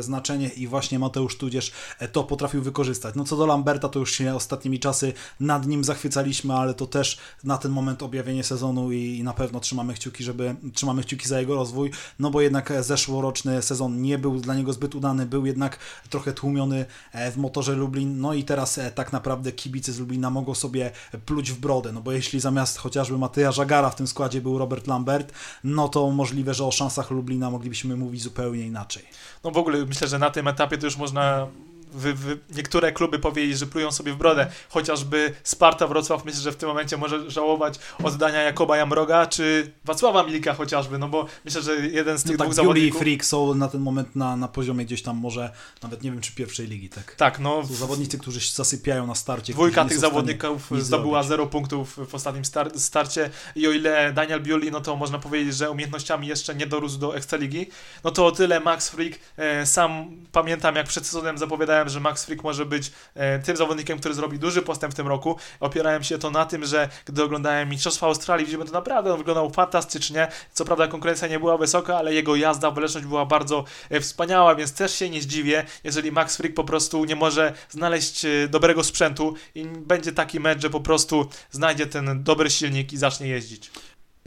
znaczenie 0.00 0.48
i 0.48 0.66
właśnie 0.66 0.98
Mateusz 0.98 1.36
Tudzież 1.38 1.72
e, 1.98 2.08
to 2.08 2.24
potrafił 2.24 2.62
wykorzystać. 2.62 3.14
No 3.14 3.24
co 3.24 3.36
do 3.36 3.46
Lamberta, 3.46 3.88
to 3.88 3.98
już 3.98 4.12
się 4.12 4.34
ostatnimi 4.34 4.80
czasy 4.80 5.12
nad 5.40 5.66
nim 5.66 5.84
zachwycaliśmy, 5.84 6.54
ale 6.54 6.74
to 6.74 6.86
też 6.86 7.18
na 7.44 7.58
ten 7.58 7.72
moment 7.72 8.02
objawienie 8.02 8.44
sezonu 8.44 8.92
i 8.92 9.22
na 9.22 9.32
pewno 9.34 9.60
trzymamy 9.60 9.94
kciuki, 9.94 10.24
żeby 10.24 10.56
trzymamy 10.74 11.02
kciuki 11.02 11.28
za 11.28 11.40
jego 11.40 11.54
rozwój, 11.54 11.90
no 12.18 12.30
bo 12.30 12.40
jednak 12.40 12.72
zeszłoroczny 12.80 13.62
sezon 13.62 14.02
nie 14.02 14.18
był 14.18 14.40
dla 14.40 14.54
niego 14.54 14.72
zbyt 14.72 14.94
udany, 14.94 15.26
był 15.26 15.46
jednak 15.46 15.78
trochę 16.10 16.32
tłumiony 16.32 16.86
w 17.32 17.36
motorze 17.36 17.72
Lublin, 17.72 18.20
no 18.20 18.34
i 18.34 18.44
teraz 18.44 18.80
tak 18.94 19.12
naprawdę 19.12 19.52
kibice 19.52 19.92
z 19.92 19.98
Lublina 19.98 20.30
mogą 20.30 20.54
sobie 20.54 20.90
pluć 21.26 21.52
w 21.52 21.60
brodę, 21.60 21.92
no 21.92 22.00
bo 22.00 22.12
jeśli 22.12 22.40
zamiast 22.40 22.78
chociażby 22.78 23.18
Mateja 23.18 23.52
Żagara 23.52 23.90
w 23.90 23.96
tym 23.96 24.06
składzie 24.06 24.40
był 24.40 24.58
Robert 24.58 24.86
Lambert, 24.86 25.17
no 25.64 25.88
to 25.88 26.10
możliwe, 26.10 26.54
że 26.54 26.64
o 26.64 26.70
szansach 26.70 27.10
Lublina 27.10 27.50
moglibyśmy 27.50 27.96
mówić 27.96 28.22
zupełnie 28.22 28.66
inaczej. 28.66 29.02
No 29.44 29.50
w 29.50 29.58
ogóle 29.58 29.86
myślę, 29.86 30.08
że 30.08 30.18
na 30.18 30.30
tym 30.30 30.48
etapie 30.48 30.78
to 30.78 30.86
już 30.86 30.96
można 30.96 31.46
wy, 31.92 32.14
wy, 32.14 32.38
niektóre 32.56 32.92
kluby 32.92 33.18
powiedzieli, 33.18 33.56
że 33.56 33.66
plują 33.66 33.92
sobie 33.92 34.12
w 34.12 34.16
brodę, 34.16 34.46
chociażby 34.68 35.34
Sparta 35.42 35.86
Wrocław 35.86 36.24
myślę, 36.24 36.40
że 36.40 36.52
w 36.52 36.56
tym 36.56 36.68
momencie 36.68 36.96
może 36.96 37.30
żałować 37.30 37.78
oddania 38.04 38.42
Jakoba 38.42 38.76
Jamroga, 38.76 39.26
czy 39.26 39.72
Wacława 39.84 40.22
Milika 40.22 40.54
chociażby, 40.54 40.98
no 40.98 41.08
bo 41.08 41.26
myślę, 41.44 41.62
że 41.62 41.76
jeden 41.76 42.18
z 42.18 42.22
tych 42.22 42.38
no 42.38 42.44
dwóch 42.44 42.46
tak, 42.46 42.54
zawodników... 42.54 43.00
i 43.00 43.04
Freak 43.04 43.24
są 43.24 43.54
na 43.54 43.68
ten 43.68 43.80
moment 43.80 44.16
na, 44.16 44.36
na 44.36 44.48
poziomie 44.48 44.84
gdzieś 44.84 45.02
tam 45.02 45.16
może, 45.16 45.52
nawet 45.82 46.02
nie 46.02 46.10
wiem 46.10 46.20
czy 46.20 46.32
pierwszej 46.32 46.66
ligi, 46.66 46.88
tak? 46.88 47.14
Tak, 47.14 47.38
no... 47.38 47.66
Są 47.66 47.74
zawodnicy, 47.74 48.18
którzy 48.18 48.40
się 48.40 48.52
zasypiają 48.54 49.06
na 49.06 49.14
starcie. 49.14 49.52
Dwójka 49.52 49.84
tych 49.84 49.98
zawodników 49.98 50.70
zdobyła 50.78 51.22
zero 51.22 51.46
punktów 51.46 51.98
w 52.08 52.14
ostatnim 52.14 52.44
star 52.44 52.70
starcie 52.80 53.30
i 53.56 53.68
o 53.68 53.72
ile 53.72 54.12
Daniel 54.12 54.42
Biuli, 54.42 54.70
no 54.70 54.80
to 54.80 54.96
można 54.96 55.18
powiedzieć, 55.18 55.56
że 55.56 55.70
umiejętnościami 55.70 56.26
jeszcze 56.26 56.54
nie 56.54 56.66
dorósł 56.66 56.98
do 56.98 57.16
Ekstraligi, 57.16 57.66
no 58.04 58.10
to 58.10 58.26
o 58.26 58.32
tyle 58.32 58.60
Max 58.60 58.88
Freak, 58.88 59.12
e, 59.36 59.66
sam 59.66 60.16
pamiętam 60.32 60.76
jak 60.76 60.86
przed 60.86 61.06
sezonem 61.06 61.38
zapowiadałem, 61.38 61.77
że 61.86 62.00
Max 62.00 62.24
Freak 62.24 62.44
może 62.44 62.66
być 62.66 62.92
e, 63.14 63.38
tym 63.38 63.56
zawodnikiem, 63.56 63.98
który 63.98 64.14
zrobi 64.14 64.38
duży 64.38 64.62
postęp 64.62 64.92
w 64.92 64.96
tym 64.96 65.08
roku. 65.08 65.36
Opierałem 65.60 66.04
się 66.04 66.18
to 66.18 66.30
na 66.30 66.46
tym, 66.46 66.64
że 66.64 66.88
gdy 67.04 67.22
oglądałem 67.22 67.68
Mistrzostwa 67.68 68.06
Australii, 68.06 68.46
widzimy 68.46 68.64
to 68.64 68.72
naprawdę, 68.72 69.12
on 69.12 69.18
wyglądał 69.18 69.50
fantastycznie. 69.50 70.28
Co 70.52 70.64
prawda 70.64 70.88
konkurencja 70.88 71.28
nie 71.28 71.38
była 71.38 71.56
wysoka, 71.56 71.96
ale 71.96 72.14
jego 72.14 72.36
jazda, 72.36 72.70
waleczność 72.70 73.06
była 73.06 73.26
bardzo 73.26 73.64
e, 73.90 74.00
wspaniała, 74.00 74.54
więc 74.54 74.72
też 74.72 74.94
się 74.94 75.10
nie 75.10 75.22
zdziwię, 75.22 75.64
jeżeli 75.84 76.12
Max 76.12 76.36
Freak 76.36 76.54
po 76.54 76.64
prostu 76.64 77.04
nie 77.04 77.16
może 77.16 77.52
znaleźć 77.70 78.24
e, 78.24 78.48
dobrego 78.48 78.84
sprzętu 78.84 79.34
i 79.54 79.64
będzie 79.64 80.12
taki 80.12 80.40
mecz, 80.40 80.62
że 80.62 80.70
po 80.70 80.80
prostu 80.80 81.28
znajdzie 81.50 81.86
ten 81.86 82.22
dobry 82.22 82.50
silnik 82.50 82.92
i 82.92 82.96
zacznie 82.96 83.26
jeździć. 83.26 83.70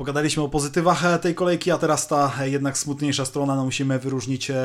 Pogadaliśmy 0.02 0.44
o 0.44 0.50
pozytywach 0.50 1.06
e, 1.06 1.20
tej 1.20 1.36
kolejki, 1.36 1.72
a 1.72 1.78
teraz 1.78 2.08
ta 2.08 2.34
e, 2.40 2.50
jednak 2.50 2.78
smutniejsza 2.78 3.26
strona. 3.26 3.56
No 3.56 3.66
musimy 3.66 4.00
wyróżnić 4.00 4.52
e, 4.52 4.56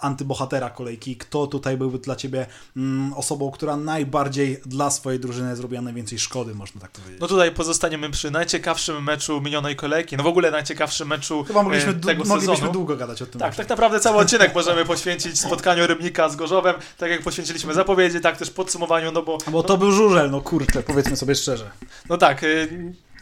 antybohatera 0.00 0.70
kolejki. 0.70 1.16
Kto 1.16 1.46
tutaj 1.46 1.76
byłby 1.76 1.98
dla 1.98 2.16
Ciebie 2.16 2.46
mm, 2.76 3.12
osobą, 3.12 3.50
która 3.50 3.76
najbardziej 3.76 4.60
dla 4.66 4.90
swojej 4.90 5.20
drużyny 5.20 5.56
zrobiła 5.56 5.82
najwięcej 5.82 6.18
szkody, 6.18 6.54
można 6.54 6.80
tak 6.80 6.90
powiedzieć? 6.90 7.20
No 7.20 7.26
tutaj 7.26 7.52
pozostaniemy 7.52 8.10
przy 8.10 8.30
najciekawszym 8.30 9.04
meczu 9.04 9.40
minionej 9.40 9.76
kolejki. 9.76 10.16
No 10.16 10.22
w 10.22 10.26
ogóle 10.26 10.50
najciekawszym 10.50 11.08
meczu 11.08 11.44
Chyba 11.44 11.62
mogliśmy, 11.62 11.94
tego 11.94 12.24
moglibyśmy 12.24 12.56
sezonu. 12.56 12.72
długo 12.72 12.96
gadać 12.96 13.22
o 13.22 13.26
tym. 13.26 13.40
Tak, 13.40 13.48
meczu. 13.48 13.58
tak 13.58 13.68
naprawdę 13.68 14.00
cały 14.00 14.18
odcinek 14.18 14.54
możemy 14.54 14.84
poświęcić 14.84 15.40
spotkaniu 15.40 15.86
Rybnika 15.86 16.28
z 16.28 16.36
Gorzowem, 16.36 16.74
tak 16.98 17.10
jak 17.10 17.22
poświęciliśmy 17.22 17.74
zapowiedzi, 17.74 18.20
tak 18.20 18.36
też 18.36 18.50
podsumowaniu, 18.50 19.12
no 19.12 19.22
bo... 19.22 19.38
Bo 19.50 19.62
to 19.62 19.78
był 19.78 19.92
żurzel, 19.92 20.30
no 20.30 20.40
kurczę, 20.40 20.82
powiedzmy 20.82 21.16
sobie 21.16 21.34
szczerze. 21.34 21.70
No 22.08 22.16
tak, 22.16 22.44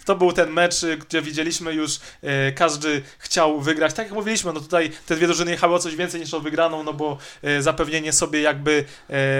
to 0.08 0.16
był 0.16 0.32
ten 0.32 0.50
mecz, 0.50 0.82
y, 0.82 0.96
gdzie 0.96 1.22
widzieliśmy 1.22 1.74
już, 1.74 1.96
y, 1.96 2.52
każdy 2.52 3.02
chciał 3.18 3.60
wygrać. 3.60 3.94
Tak 3.94 4.06
jak 4.06 4.14
mówiliśmy, 4.14 4.52
no 4.52 4.60
tutaj 4.60 4.90
te 5.06 5.16
dwie 5.16 5.26
drużyny 5.26 5.50
jechały 5.50 5.74
o 5.74 5.78
coś 5.78 5.96
więcej 5.96 6.20
niż 6.20 6.34
o 6.34 6.40
wygraną, 6.40 6.82
no 6.82 6.92
bo 6.92 7.18
y, 7.44 7.62
zapewnienie 7.62 8.12
sobie 8.12 8.40
jakby 8.40 8.84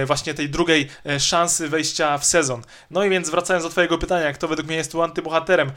y, 0.02 0.06
właśnie 0.06 0.34
tej 0.34 0.48
drugiej 0.50 0.88
szansy 1.18 1.68
wejścia 1.68 2.18
w 2.18 2.24
sezon. 2.24 2.62
No 2.90 3.04
i 3.04 3.10
więc 3.10 3.30
wracając 3.30 3.64
do 3.64 3.70
twojego 3.70 3.98
pytania, 3.98 4.32
kto 4.32 4.48
według 4.48 4.68
mnie 4.68 4.76
jest 4.76 4.92
tu 4.92 5.02
antybohaterem? 5.02 5.70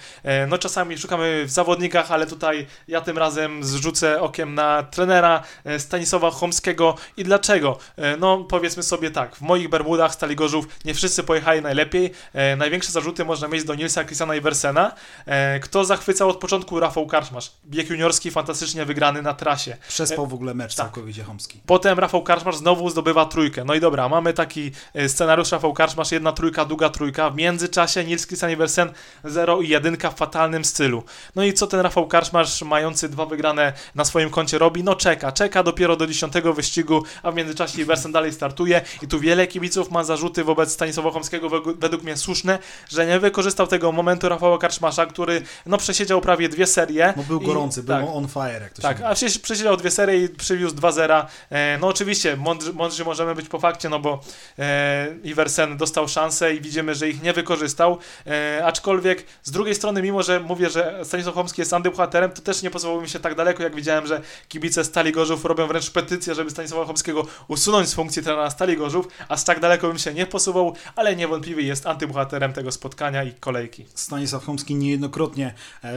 No 0.47 0.57
czasami 0.57 0.97
szukamy 0.97 1.45
w 1.45 1.51
zawodnikach, 1.51 2.11
ale 2.11 2.27
tutaj 2.27 2.67
ja 2.87 3.01
tym 3.01 3.17
razem 3.17 3.63
zrzucę 3.63 4.21
okiem 4.21 4.55
na 4.55 4.83
trenera 4.83 5.43
Stanisława 5.77 6.31
Chomskiego 6.31 6.95
i 7.17 7.23
dlaczego? 7.23 7.77
No 8.19 8.37
powiedzmy 8.43 8.83
sobie 8.83 9.11
tak, 9.11 9.35
w 9.35 9.41
moich 9.41 9.69
Bermudach 9.69 10.13
Stali 10.13 10.35
Gorzów 10.35 10.65
nie 10.85 10.93
wszyscy 10.93 11.23
pojechali 11.23 11.61
najlepiej. 11.61 12.11
Największe 12.57 12.91
zarzuty 12.91 13.25
można 13.25 13.47
mieć 13.47 13.63
do 13.63 13.75
Nilsa 13.75 14.03
Christiana 14.03 14.35
Iversena, 14.35 14.80
E, 15.25 15.59
Kto 15.59 15.85
zachwycał 15.85 16.29
od 16.29 16.37
początku? 16.37 16.79
Rafał 16.79 17.07
Karczmasz. 17.07 17.51
Bieg 17.65 17.89
juniorski 17.89 18.31
fantastycznie 18.31 18.85
wygrany 18.85 19.21
na 19.21 19.33
trasie. 19.33 19.77
Przespał 19.87 20.27
w 20.27 20.33
ogóle 20.33 20.53
mecz 20.53 20.75
tak. 20.75 20.85
całkowicie 20.85 21.23
Chomski. 21.23 21.61
Potem 21.65 21.99
Rafał 21.99 22.23
Karczmasz 22.23 22.57
znowu 22.57 22.89
zdobywa 22.89 23.25
trójkę. 23.25 23.63
No 23.65 23.73
i 23.73 23.79
dobra, 23.79 24.09
mamy 24.09 24.33
taki 24.33 24.71
e, 24.93 25.09
scenariusz 25.09 25.51
Rafał 25.51 25.73
Karczmasz, 25.73 26.11
jedna 26.11 26.31
trójka, 26.31 26.65
długa 26.65 26.89
trójka. 26.89 27.29
W 27.29 27.35
międzyczasie 27.35 28.03
Nils 28.03 28.27
Christian 28.27 28.51
Iversen 28.51 28.91
0 29.23 29.61
i 29.61 29.69
jedynka 29.69 30.11
w 30.11 30.15
fatalnym 30.15 30.65
stylu. 30.65 31.03
No 31.35 31.43
i 31.43 31.53
co 31.53 31.67
ten 31.67 31.79
Rafał 31.79 32.07
Karczmasz, 32.07 32.61
mający 32.61 33.09
dwa 33.09 33.25
wygrane 33.25 33.73
na 33.95 34.05
swoim 34.05 34.29
koncie 34.29 34.57
robi? 34.57 34.83
No 34.83 34.95
czeka, 34.95 35.31
czeka 35.31 35.63
dopiero 35.63 35.95
do 35.95 36.07
dziesiątego 36.07 36.53
wyścigu, 36.53 37.03
a 37.23 37.31
w 37.31 37.35
międzyczasie 37.35 37.81
Iversen 37.81 38.11
dalej 38.11 38.33
startuje 38.33 38.81
i 39.01 39.07
tu 39.07 39.19
wiele 39.19 39.47
kibiców 39.47 39.91
ma 39.91 40.03
zarzuty 40.03 40.43
wobec 40.43 40.71
Stanisława 40.71 41.11
Chomskiego, 41.11 41.49
według 41.79 42.03
mnie 42.03 42.17
słuszne, 42.17 42.59
że 42.89 43.05
nie 43.05 43.19
wykorzystał 43.19 43.67
tego 43.67 43.91
momentu 43.91 44.29
Rafała 44.29 44.57
Karczmasza, 44.71 45.05
który 45.05 45.41
no 45.65 45.77
przesiedział 45.77 46.21
prawie 46.21 46.49
dwie 46.49 46.67
serie. 46.67 47.13
No 47.17 47.23
był 47.23 47.41
i- 47.41 47.45
gorący, 47.45 47.83
tak. 47.83 48.05
był 48.05 48.15
on 48.17 48.27
fire, 48.27 48.59
jak 48.61 48.73
to 48.73 48.81
Tak, 48.81 48.97
się 48.97 49.05
a 49.05 49.15
przecież 49.15 49.39
przesiedział 49.39 49.77
dwie 49.77 49.91
serie 49.91 50.23
i 50.23 50.29
przywiózł 50.29 50.75
2-0. 50.75 51.25
E, 51.49 51.77
no 51.81 51.87
oczywiście, 51.87 52.37
mądrzy, 52.37 52.73
mądrzy 52.73 53.05
możemy 53.05 53.35
być 53.35 53.49
po 53.49 53.59
fakcie, 53.59 53.89
no 53.89 53.99
bo 53.99 54.21
e, 54.59 55.07
Iversen 55.23 55.77
dostał 55.77 56.07
szansę 56.07 56.55
i 56.55 56.61
widzimy, 56.61 56.95
że 56.95 57.09
ich 57.09 57.23
nie 57.23 57.33
wykorzystał. 57.33 57.97
E, 58.27 58.61
aczkolwiek 58.65 59.25
z 59.43 59.51
drugiej 59.51 59.75
strony, 59.75 60.01
mimo 60.01 60.23
że 60.23 60.39
mówię, 60.39 60.69
że 60.69 60.99
Stanisław 61.03 61.35
Chomski 61.35 61.61
jest 61.61 61.73
antybohaterem, 61.73 62.31
to 62.31 62.41
też 62.41 62.61
nie 62.61 62.71
posuwałbym 62.71 63.07
się 63.07 63.19
tak 63.19 63.35
daleko, 63.35 63.63
jak 63.63 63.75
widziałem, 63.75 64.07
że 64.07 64.21
kibice 64.47 64.83
Stali 64.83 65.11
Gorzów 65.11 65.45
robią 65.45 65.67
wręcz 65.67 65.89
petycję, 65.91 66.35
żeby 66.35 66.49
Stanisława 66.49 66.85
Chomskiego 66.85 67.25
usunąć 67.47 67.89
z 67.89 67.93
funkcji 67.93 68.23
trenera 68.23 68.49
Stali 68.49 68.77
Gorzów, 68.77 69.07
aż 69.29 69.43
tak 69.43 69.59
daleko 69.59 69.87
bym 69.87 69.97
się 69.99 70.13
nie 70.13 70.25
posuwał, 70.25 70.75
ale 70.95 71.15
niewątpliwie 71.15 71.63
jest 71.63 71.87
antybohaterem 71.87 72.53
tego 72.53 72.71
spotkania 72.71 73.23
i 73.23 73.33
kolejki. 73.33 73.85
Stanisław 73.95 74.45
Chomski 74.45 74.60
niejednokrotnie 74.69 75.53
e, 75.83 75.91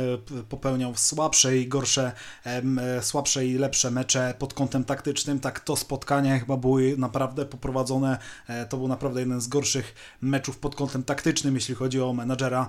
popełniał 0.49 0.97
słabsze 0.97 1.57
i 1.57 1.69
gorsze, 1.69 2.13
e, 2.45 3.03
słabsze 3.03 3.47
i 3.47 3.59
lepsze 3.59 3.91
mecze 3.91 4.35
pod 4.39 4.55
kątem 4.55 4.85
taktycznym. 4.85 5.41
Tak 5.41 5.61
to 5.61 5.77
spotkanie 5.77 6.41
chyba 6.41 6.57
były 6.57 6.97
naprawdę 6.99 7.47
poprowadzone. 7.47 8.19
E, 8.47 8.67
to 8.67 8.77
był 8.77 8.89
naprawdę 8.89 9.21
jeden 9.21 9.41
z 9.41 9.49
gorszych 9.49 9.95
meczów 10.21 10.59
pod 10.59 10.75
kątem 10.75 11.03
taktycznym, 11.03 11.55
jeśli 11.55 11.75
chodzi 11.75 12.01
o 12.01 12.13
menadżera 12.13 12.69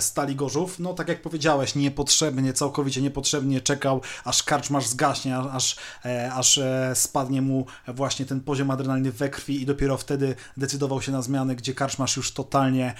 Stali 0.00 0.36
Gorzów. 0.36 0.78
No 0.78 0.94
tak 0.94 1.08
jak 1.08 1.22
powiedziałeś, 1.22 1.74
niepotrzebnie, 1.74 2.52
całkowicie 2.52 3.02
niepotrzebnie 3.02 3.60
czekał, 3.60 4.00
aż 4.24 4.42
karczmasz 4.42 4.86
zgaśnie, 4.86 5.36
aż, 5.36 5.76
aż 6.32 6.60
spadnie 6.94 7.42
mu 7.42 7.66
właśnie 7.88 8.26
ten 8.26 8.40
poziom 8.40 8.70
adrenaliny 8.70 9.12
we 9.12 9.28
krwi 9.28 9.62
i 9.62 9.66
dopiero 9.66 9.96
wtedy 9.96 10.34
decydował 10.56 11.02
się 11.02 11.12
na 11.12 11.22
zmiany, 11.22 11.56
gdzie 11.56 11.74
karczmasz 11.74 12.16
już 12.16 12.32
totalnie 12.32 12.94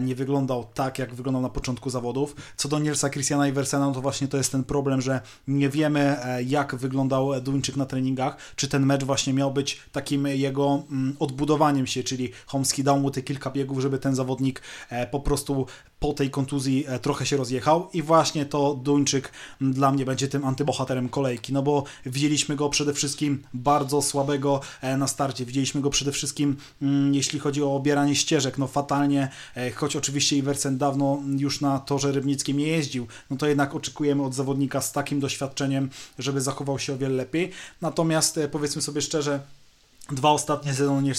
nie 0.00 0.14
wyglądał 0.14 0.64
tak, 0.74 0.98
jak 0.98 1.14
wyglądał 1.14 1.42
na 1.42 1.48
początku 1.48 1.65
zawodów. 1.86 2.36
Co 2.56 2.68
do 2.68 2.78
Nielsa 2.78 3.10
Christiana 3.10 3.48
Iversena, 3.48 3.86
no 3.86 3.92
to 3.92 4.00
właśnie 4.00 4.28
to 4.28 4.36
jest 4.36 4.52
ten 4.52 4.64
problem, 4.64 5.00
że 5.00 5.20
nie 5.48 5.68
wiemy, 5.68 6.24
e, 6.24 6.42
jak 6.42 6.74
wyglądał 6.74 7.40
Duńczyk 7.40 7.76
na 7.76 7.86
treningach, 7.86 8.36
czy 8.56 8.68
ten 8.68 8.86
mecz 8.86 9.04
właśnie 9.04 9.32
miał 9.32 9.52
być 9.52 9.80
takim 9.92 10.26
jego 10.26 10.82
mm, 10.90 11.16
odbudowaniem 11.18 11.86
się, 11.86 12.02
czyli 12.02 12.32
Homski 12.46 12.84
dał 12.84 13.00
mu 13.00 13.10
te 13.10 13.22
kilka 13.22 13.50
biegów, 13.50 13.80
żeby 13.80 13.98
ten 13.98 14.14
zawodnik 14.14 14.62
e, 14.90 15.06
po 15.06 15.20
prostu 15.20 15.66
po 16.00 16.12
tej 16.12 16.30
kontuzji 16.30 16.84
e, 16.88 16.98
trochę 16.98 17.26
się 17.26 17.36
rozjechał 17.36 17.88
i 17.92 18.02
właśnie 18.02 18.46
to 18.46 18.74
Duńczyk 18.74 19.32
dla 19.60 19.92
mnie 19.92 20.04
będzie 20.04 20.28
tym 20.28 20.44
antybohaterem 20.44 21.08
kolejki, 21.08 21.52
no 21.52 21.62
bo 21.62 21.84
widzieliśmy 22.06 22.56
go 22.56 22.68
przede 22.68 22.94
wszystkim 22.94 23.42
bardzo 23.54 24.02
słabego 24.02 24.60
e, 24.80 24.96
na 24.96 25.06
starcie, 25.06 25.44
widzieliśmy 25.44 25.80
go 25.80 25.90
przede 25.90 26.12
wszystkim 26.12 26.56
mm, 26.82 27.14
jeśli 27.14 27.38
chodzi 27.38 27.62
o 27.62 27.74
obieranie 27.74 28.14
ścieżek, 28.14 28.58
no 28.58 28.66
fatalnie, 28.66 29.28
e, 29.56 29.70
choć 29.70 29.96
oczywiście 29.96 30.36
Iversen 30.36 30.78
dawno 30.78 31.22
już 31.38 31.60
na 31.60 31.78
torze 31.78 32.12
rybnickim 32.12 32.56
nie 32.56 32.66
jeździł, 32.66 33.06
no 33.30 33.36
to 33.36 33.46
jednak 33.46 33.74
oczekujemy 33.74 34.22
od 34.22 34.34
zawodnika 34.34 34.80
z 34.80 34.92
takim 34.92 35.20
doświadczeniem, 35.20 35.90
żeby 36.18 36.40
zachował 36.40 36.78
się 36.78 36.94
o 36.94 36.98
wiele 36.98 37.14
lepiej, 37.14 37.50
natomiast 37.80 38.40
powiedzmy 38.52 38.82
sobie 38.82 39.02
szczerze, 39.02 39.40
Dwa 40.12 40.30
ostatnie 40.30 40.74
sezony 40.74 41.12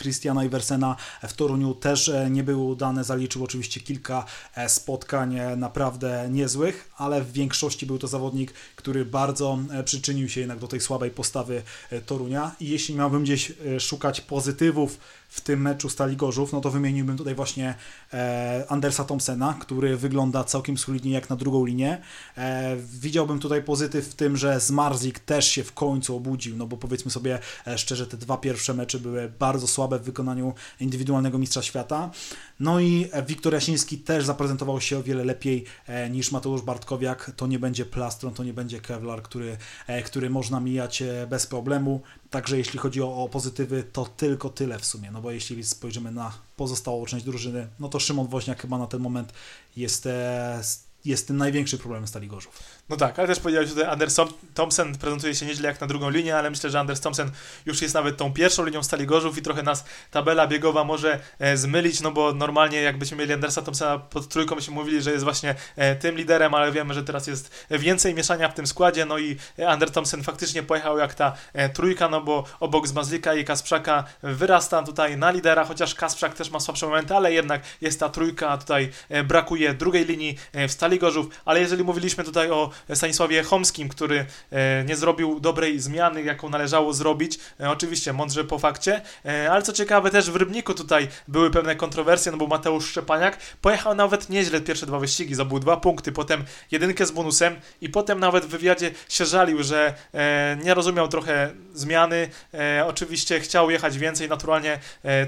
Christiana 0.00 0.44
Iversena 0.44 0.96
w 1.28 1.32
Toruniu 1.32 1.74
też 1.74 2.08
e, 2.08 2.30
nie 2.30 2.42
były 2.44 2.62
udane. 2.62 3.04
Zaliczył 3.04 3.44
oczywiście 3.44 3.80
kilka 3.80 4.24
e, 4.54 4.68
spotkań 4.68 5.36
e, 5.36 5.56
naprawdę 5.56 6.28
niezłych, 6.30 6.90
ale 6.96 7.22
w 7.22 7.32
większości 7.32 7.86
był 7.86 7.98
to 7.98 8.06
zawodnik, 8.06 8.52
który 8.76 9.04
bardzo 9.04 9.58
przyczynił 9.84 10.28
się 10.28 10.40
jednak 10.40 10.58
do 10.58 10.68
tej 10.68 10.80
słabej 10.80 11.10
postawy 11.10 11.62
Torunia. 12.06 12.50
I 12.60 12.68
jeśli 12.68 12.94
miałbym 12.94 13.22
gdzieś 13.22 13.52
szukać 13.78 14.20
pozytywów 14.20 14.98
w 15.32 15.40
tym 15.40 15.62
meczu 15.62 15.88
Stali 15.88 16.16
Gorzów, 16.16 16.52
no 16.52 16.60
to 16.60 16.70
wymieniłbym 16.70 17.16
tutaj 17.16 17.34
właśnie 17.34 17.74
e, 18.12 18.64
Andersa 18.68 19.04
Thompsona, 19.04 19.56
który 19.60 19.96
wygląda 19.96 20.44
całkiem 20.44 20.78
solidnie 20.78 21.12
jak 21.12 21.30
na 21.30 21.36
drugą 21.36 21.64
linię. 21.64 22.00
E, 22.36 22.76
widziałbym 22.76 23.38
tutaj 23.38 23.62
pozytyw 23.62 24.08
w 24.08 24.14
tym, 24.14 24.36
że 24.36 24.60
Zmarzik 24.60 25.18
też 25.18 25.48
się 25.48 25.64
w 25.64 25.72
końcu 25.72 26.16
obudził, 26.16 26.56
no 26.56 26.66
bo 26.66 26.76
powiedzmy 26.76 27.10
sobie 27.10 27.38
e, 27.66 27.78
szczerze, 27.78 28.06
te 28.06 28.16
dwa 28.16 28.36
pierwsze 28.36 28.74
mecze 28.74 28.98
były 28.98 29.32
bardzo 29.38 29.66
słabe 29.66 29.98
w 29.98 30.02
wykonaniu 30.02 30.54
indywidualnego 30.80 31.38
mistrza 31.38 31.62
świata. 31.62 32.10
No 32.60 32.80
i 32.80 33.08
Wiktor 33.26 33.52
Jasiński 33.54 33.98
też 33.98 34.24
zaprezentował 34.24 34.80
się 34.80 34.98
o 34.98 35.02
wiele 35.02 35.24
lepiej 35.24 35.64
niż 36.10 36.32
Mateusz 36.32 36.62
Bartkowiak. 36.62 37.32
To 37.36 37.46
nie 37.46 37.58
będzie 37.58 37.84
plastron, 37.84 38.34
to 38.34 38.44
nie 38.44 38.52
będzie 38.52 38.80
Kevlar, 38.80 39.22
który, 39.22 39.56
który 40.04 40.30
można 40.30 40.60
mijać 40.60 41.02
bez 41.28 41.46
problemu. 41.46 42.02
Także 42.32 42.58
jeśli 42.58 42.78
chodzi 42.78 43.02
o, 43.02 43.24
o 43.24 43.28
pozytywy, 43.28 43.84
to 43.92 44.04
tylko 44.04 44.50
tyle 44.50 44.78
w 44.78 44.84
sumie. 44.84 45.10
No 45.10 45.22
bo 45.22 45.30
jeśli 45.30 45.64
spojrzymy 45.64 46.10
na 46.12 46.32
pozostałą 46.56 47.06
część 47.06 47.24
drużyny, 47.24 47.68
no 47.80 47.88
to 47.88 48.00
Szymon 48.00 48.28
Woźniak 48.28 48.62
chyba 48.62 48.78
na 48.78 48.86
ten 48.86 49.00
moment 49.00 49.32
jest 49.76 50.06
e, 50.06 50.60
jest 51.04 51.26
tym 51.26 51.36
największy 51.36 51.78
problem 51.78 52.06
Stali 52.06 52.28
Gorzów. 52.28 52.58
No 52.88 52.96
tak, 52.96 53.18
ale 53.18 53.28
też 53.28 53.40
powiedziałeś 53.40 53.70
tutaj, 53.70 53.84
Anders 53.84 54.16
Thompson 54.54 54.98
prezentuje 54.98 55.34
się 55.34 55.46
nieźle 55.46 55.68
jak 55.68 55.80
na 55.80 55.86
drugą 55.86 56.10
linię, 56.10 56.36
ale 56.36 56.50
myślę, 56.50 56.70
że 56.70 56.80
Anders 56.80 57.00
Thompson 57.00 57.30
już 57.66 57.82
jest 57.82 57.94
nawet 57.94 58.16
tą 58.16 58.32
pierwszą 58.32 58.64
linią 58.64 58.82
Stali 58.82 59.06
Gorzów 59.06 59.38
i 59.38 59.42
trochę 59.42 59.62
nas 59.62 59.84
tabela 60.10 60.46
biegowa 60.46 60.84
może 60.84 61.20
e, 61.38 61.56
zmylić, 61.56 62.00
no 62.00 62.10
bo 62.10 62.32
normalnie 62.32 62.82
jakbyśmy 62.82 63.16
mieli 63.16 63.32
Andersa 63.32 63.62
Thompsona 63.62 63.98
pod 63.98 64.28
trójką, 64.28 64.54
byśmy 64.54 64.74
mówili, 64.74 65.02
że 65.02 65.12
jest 65.12 65.24
właśnie 65.24 65.54
e, 65.76 65.96
tym 65.96 66.16
liderem, 66.16 66.54
ale 66.54 66.72
wiemy, 66.72 66.94
że 66.94 67.02
teraz 67.02 67.26
jest 67.26 67.54
więcej 67.70 68.14
mieszania 68.14 68.48
w 68.48 68.54
tym 68.54 68.66
składzie, 68.66 69.04
no 69.04 69.18
i 69.18 69.36
Anders 69.66 69.92
Thompson 69.92 70.22
faktycznie 70.22 70.62
pojechał 70.62 70.98
jak 70.98 71.14
ta 71.14 71.32
e, 71.52 71.68
trójka, 71.68 72.08
no 72.08 72.20
bo 72.20 72.44
obok 72.60 72.88
Zmazlika 72.88 73.34
i 73.34 73.44
Kasprzaka 73.44 74.04
wyrasta 74.22 74.82
tutaj 74.82 75.16
na 75.16 75.30
lidera, 75.30 75.64
chociaż 75.64 75.94
Kasprzak 75.94 76.34
też 76.34 76.50
ma 76.50 76.60
słabsze 76.60 76.86
momenty, 76.86 77.14
ale 77.14 77.32
jednak 77.32 77.62
jest 77.80 78.00
ta 78.00 78.08
trójka, 78.08 78.58
tutaj 78.58 78.90
e, 79.08 79.24
brakuje 79.24 79.74
drugiej 79.74 80.04
linii 80.04 80.38
e, 80.52 80.68
w 80.68 80.72
Stali 80.72 80.91
Gorzów, 80.98 81.26
ale 81.44 81.60
jeżeli 81.60 81.84
mówiliśmy 81.84 82.24
tutaj 82.24 82.50
o 82.50 82.70
Stanisławie 82.94 83.42
Chomskim, 83.42 83.88
który 83.88 84.26
e, 84.50 84.84
nie 84.84 84.96
zrobił 84.96 85.40
dobrej 85.40 85.80
zmiany, 85.80 86.22
jaką 86.22 86.48
należało 86.48 86.92
zrobić, 86.92 87.38
oczywiście 87.58 88.12
mądrze 88.12 88.44
po 88.44 88.58
fakcie, 88.58 89.02
ale 89.50 89.62
co 89.62 89.72
ciekawe 89.72 90.10
też 90.10 90.30
w 90.30 90.36
Rybniku 90.36 90.74
tutaj 90.74 91.08
były 91.28 91.50
pewne 91.50 91.76
kontrowersje, 91.76 92.32
no 92.32 92.38
bo 92.38 92.46
Mateusz 92.46 92.90
Szczepaniak 92.90 93.38
pojechał 93.60 93.94
nawet 93.94 94.30
nieźle 94.30 94.60
pierwsze 94.60 94.86
dwa 94.86 94.98
wyścigi, 94.98 95.34
zdobył 95.34 95.58
dwa 95.58 95.76
punkty, 95.76 96.12
potem 96.12 96.44
jedynkę 96.70 97.06
z 97.06 97.10
bonusem 97.10 97.56
i 97.80 97.88
potem 97.88 98.20
nawet 98.20 98.44
w 98.44 98.48
wywiadzie 98.48 98.90
się 99.08 99.26
żalił, 99.26 99.62
że 99.62 99.94
nie 100.64 100.74
rozumiał 100.74 101.08
trochę 101.08 101.50
zmiany, 101.74 102.28
oczywiście 102.86 103.40
chciał 103.40 103.70
jechać 103.70 103.98
więcej, 103.98 104.28
naturalnie 104.28 104.78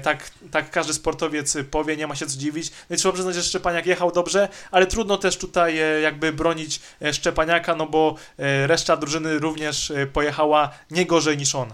tak, 0.03 0.31
tak 0.51 0.71
każdy 0.71 0.93
sportowiec 0.93 1.57
powie, 1.71 1.97
nie 1.97 2.07
ma 2.07 2.15
się 2.15 2.25
co 2.25 2.37
dziwić, 2.37 2.71
no 2.89 2.95
i 2.95 2.99
trzeba 2.99 3.13
przyznać, 3.13 3.35
że 3.35 3.43
Szczepaniak 3.43 3.85
jechał 3.85 4.11
dobrze, 4.11 4.49
ale 4.71 4.87
trudno 4.87 5.17
też 5.17 5.37
tutaj 5.37 5.54
jakby 6.01 6.33
bronić 6.33 6.81
e, 7.01 7.13
Szczepaniaka, 7.13 7.75
no 7.75 7.87
bo 7.87 8.15
e, 8.37 8.67
reszta 8.67 8.97
drużyny 8.97 9.39
również 9.39 9.91
e, 9.91 10.07
pojechała 10.07 10.69
nie 10.91 11.05
gorzej 11.05 11.37
niż 11.37 11.55
on. 11.55 11.73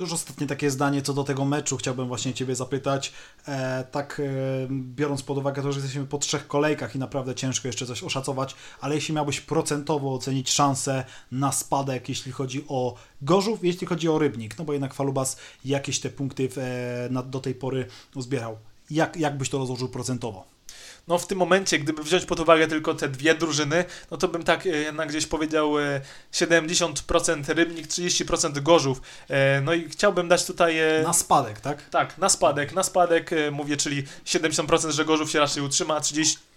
To 0.00 0.04
już 0.04 0.12
ostatnie 0.12 0.46
takie 0.46 0.70
zdanie 0.70 1.02
co 1.02 1.14
do 1.14 1.24
tego 1.24 1.44
meczu 1.44 1.76
chciałbym 1.76 2.08
właśnie 2.08 2.34
Ciebie 2.34 2.54
zapytać. 2.54 3.12
E, 3.48 3.84
tak 3.90 4.20
e, 4.20 4.22
biorąc 4.70 5.22
pod 5.22 5.38
uwagę 5.38 5.62
to, 5.62 5.72
że 5.72 5.80
jesteśmy 5.80 6.06
po 6.06 6.18
trzech 6.18 6.46
kolejkach 6.46 6.94
i 6.94 6.98
naprawdę 6.98 7.34
ciężko 7.34 7.68
jeszcze 7.68 7.86
coś 7.86 8.02
oszacować, 8.02 8.54
ale 8.80 8.94
jeśli 8.94 9.14
miałbyś 9.14 9.40
procentowo 9.40 10.14
ocenić 10.14 10.50
szansę 10.50 11.04
na 11.32 11.52
spadek, 11.52 12.08
jeśli 12.08 12.32
chodzi 12.32 12.64
o 12.68 12.94
Gorzów, 13.22 13.64
jeśli 13.64 13.86
chodzi 13.86 14.08
o 14.08 14.18
Rybnik, 14.18 14.58
no 14.58 14.64
bo 14.64 14.72
jednak 14.72 14.94
Falubas 14.94 15.36
jakieś 15.64 16.00
te 16.00 16.10
punkty 16.10 16.48
w, 16.48 16.58
e, 16.58 17.08
na, 17.10 17.22
do 17.22 17.40
tej 17.40 17.54
pory 17.54 17.86
uzbierał. 18.14 18.58
Jak, 18.90 19.16
jak 19.16 19.38
byś 19.38 19.50
to 19.50 19.58
rozłożył 19.58 19.88
procentowo? 19.88 20.59
No 21.08 21.18
w 21.18 21.26
tym 21.26 21.38
momencie, 21.38 21.78
gdyby 21.78 22.02
wziąć 22.02 22.24
pod 22.24 22.40
uwagę 22.40 22.68
tylko 22.68 22.94
te 22.94 23.08
dwie 23.08 23.34
drużyny, 23.34 23.84
no 24.10 24.16
to 24.16 24.28
bym 24.28 24.42
tak 24.42 24.66
e, 24.66 24.68
jednak 24.68 25.08
gdzieś 25.08 25.26
powiedział 25.26 25.72
70% 26.32 27.50
e, 27.50 27.54
Rybnik, 27.54 27.86
30% 27.86 28.60
Gorzów. 28.62 29.00
E, 29.28 29.60
no 29.60 29.74
i 29.74 29.88
chciałbym 29.88 30.28
dać 30.28 30.44
tutaj... 30.44 30.76
Na 31.04 31.12
spadek, 31.12 31.60
tak? 31.60 31.90
Tak, 31.90 32.18
na 32.18 32.28
spadek, 32.28 32.72
na 32.72 32.82
spadek 32.82 33.30
mówię, 33.52 33.76
czyli 33.76 34.04
70%, 34.26 34.90
że 34.90 35.04
Gorzów 35.04 35.30
się 35.30 35.38
raczej 35.38 35.62
utrzyma, 35.62 35.96
a 35.96 36.00
30 36.00 36.49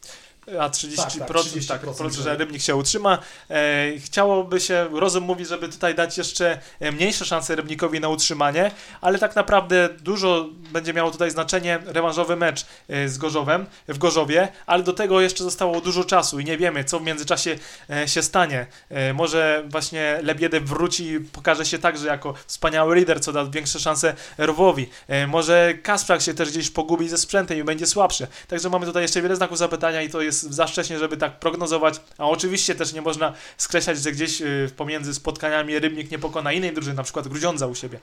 a 0.60 0.70
30%, 0.70 0.96
tak, 0.96 1.28
tak, 1.68 1.84
30%, 1.84 1.98
tak, 1.98 2.14
że 2.14 2.38
Rybnik 2.38 2.62
się 2.62 2.76
utrzyma. 2.76 3.18
E, 3.50 3.92
chciałoby 3.98 4.60
się, 4.60 4.88
rozum 4.92 5.24
mówi, 5.24 5.46
żeby 5.46 5.70
tutaj 5.70 5.96
dać 5.96 6.18
jeszcze 6.18 6.60
e, 6.80 6.92
mniejsze 6.92 7.26
szanse 7.26 7.56
Rybnikowi 7.56 8.00
na 8.00 8.10
utrzymanie, 8.10 8.72
ale 9.02 9.20
tak 9.20 9.36
naprawdę 9.36 9.90
dużo 10.00 10.50
będzie 10.72 10.94
miało 10.94 11.12
tutaj 11.12 11.32
znaczenie 11.32 11.80
rewanżowy 11.86 12.36
mecz 12.36 12.66
e, 12.90 13.10
z 13.10 13.18
Gorzowem, 13.18 13.66
w 13.88 13.98
Gorzowie, 13.98 14.48
ale 14.66 14.84
do 14.84 14.94
tego 14.94 15.22
jeszcze 15.22 15.44
zostało 15.44 15.82
dużo 15.82 16.04
czasu 16.04 16.40
i 16.40 16.46
nie 16.46 16.58
wiemy, 16.58 16.84
co 16.84 17.00
w 17.00 17.04
międzyczasie 17.04 17.56
e, 17.90 18.08
się 18.08 18.22
stanie. 18.22 18.68
E, 18.90 19.14
może 19.14 19.64
właśnie 19.70 20.20
Lebiedew 20.24 20.64
wróci 20.64 21.08
i 21.08 21.20
pokaże 21.20 21.66
się 21.66 21.80
także 21.80 22.08
jako 22.08 22.34
wspaniały 22.48 22.96
lider, 22.96 23.22
co 23.22 23.32
da 23.32 23.46
większe 23.46 23.80
szanse 23.80 24.14
Rwowi. 24.38 24.90
E, 25.08 25.28
może 25.28 25.74
Kasprzak 25.84 26.22
się 26.22 26.34
też 26.34 26.50
gdzieś 26.50 26.70
pogubi 26.70 27.10
ze 27.10 27.18
sprzętem 27.18 27.58
i 27.58 27.64
będzie 27.64 27.88
słabszy. 27.88 28.28
Także 28.48 28.70
mamy 28.70 28.86
tutaj 28.86 29.02
jeszcze 29.02 29.22
wiele 29.22 29.36
znaków 29.36 29.58
zapytania 29.58 30.02
i 30.02 30.10
to 30.10 30.22
jest 30.22 30.33
jest 30.34 30.54
za 30.54 30.68
wcześnie, 30.68 31.00
żeby 31.00 31.18
tak 31.18 31.40
prognozować, 31.40 32.02
a 32.18 32.30
oczywiście 32.30 32.76
też 32.76 32.94
nie 32.94 33.02
można 33.02 33.34
skreślać, 33.58 33.98
że 33.98 34.12
gdzieś 34.12 34.42
y, 34.42 34.70
pomiędzy 34.78 35.14
spotkaniami 35.14 35.80
Rybnik 35.80 36.12
nie 36.12 36.20
pokona 36.20 36.52
innej 36.52 36.74
drużyny, 36.74 36.96
na 36.96 37.04
przykład 37.04 37.28
Grudziądza 37.28 37.68
u 37.68 37.76
siebie. 37.76 38.00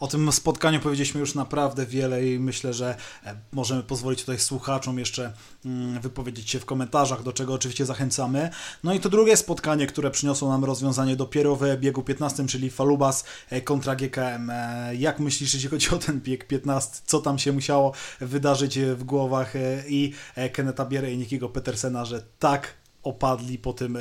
O 0.00 0.06
tym 0.06 0.32
spotkaniu 0.32 0.80
powiedzieliśmy 0.80 1.20
już 1.20 1.34
naprawdę 1.34 1.86
wiele 1.86 2.26
i 2.26 2.38
myślę, 2.38 2.74
że 2.74 2.96
e, 3.24 3.36
możemy 3.52 3.82
pozwolić 3.82 4.20
tutaj 4.20 4.38
słuchaczom 4.38 4.98
jeszcze 4.98 5.32
mm, 5.64 6.00
wypowiedzieć 6.00 6.50
się 6.50 6.60
w 6.60 6.64
komentarzach, 6.64 7.22
do 7.22 7.32
czego 7.32 7.54
oczywiście 7.54 7.86
zachęcamy. 7.86 8.50
No 8.84 8.94
i 8.94 9.00
to 9.00 9.08
drugie 9.08 9.36
spotkanie, 9.36 9.86
które 9.86 10.10
przyniosło 10.10 10.48
nam 10.48 10.64
rozwiązanie 10.64 11.16
dopiero 11.16 11.56
w 11.56 11.62
biegu 11.76 12.02
15, 12.02 12.46
czyli 12.46 12.70
Falubas 12.70 13.24
e, 13.50 13.60
kontra 13.60 13.96
GKM. 13.96 14.50
E, 14.50 14.96
jak 14.96 15.20
myślisz, 15.20 15.54
jeśli 15.54 15.68
chodzi 15.68 15.90
o 15.90 15.98
ten 15.98 16.20
bieg 16.20 16.46
15, 16.46 17.00
co 17.06 17.20
tam 17.20 17.38
się 17.38 17.52
musiało 17.52 17.92
wydarzyć 18.20 18.78
w 18.78 19.04
głowach 19.04 19.52
i 19.88 20.12
Keneta 20.52 20.84
Biery 20.84 21.12
i 21.12 21.18
Nikiego 21.18 21.48
Petersena, 21.48 22.04
że 22.04 22.22
tak 22.38 22.83
opadli 23.04 23.58
po 23.58 23.72
tym 23.72 23.96
e, 23.96 24.00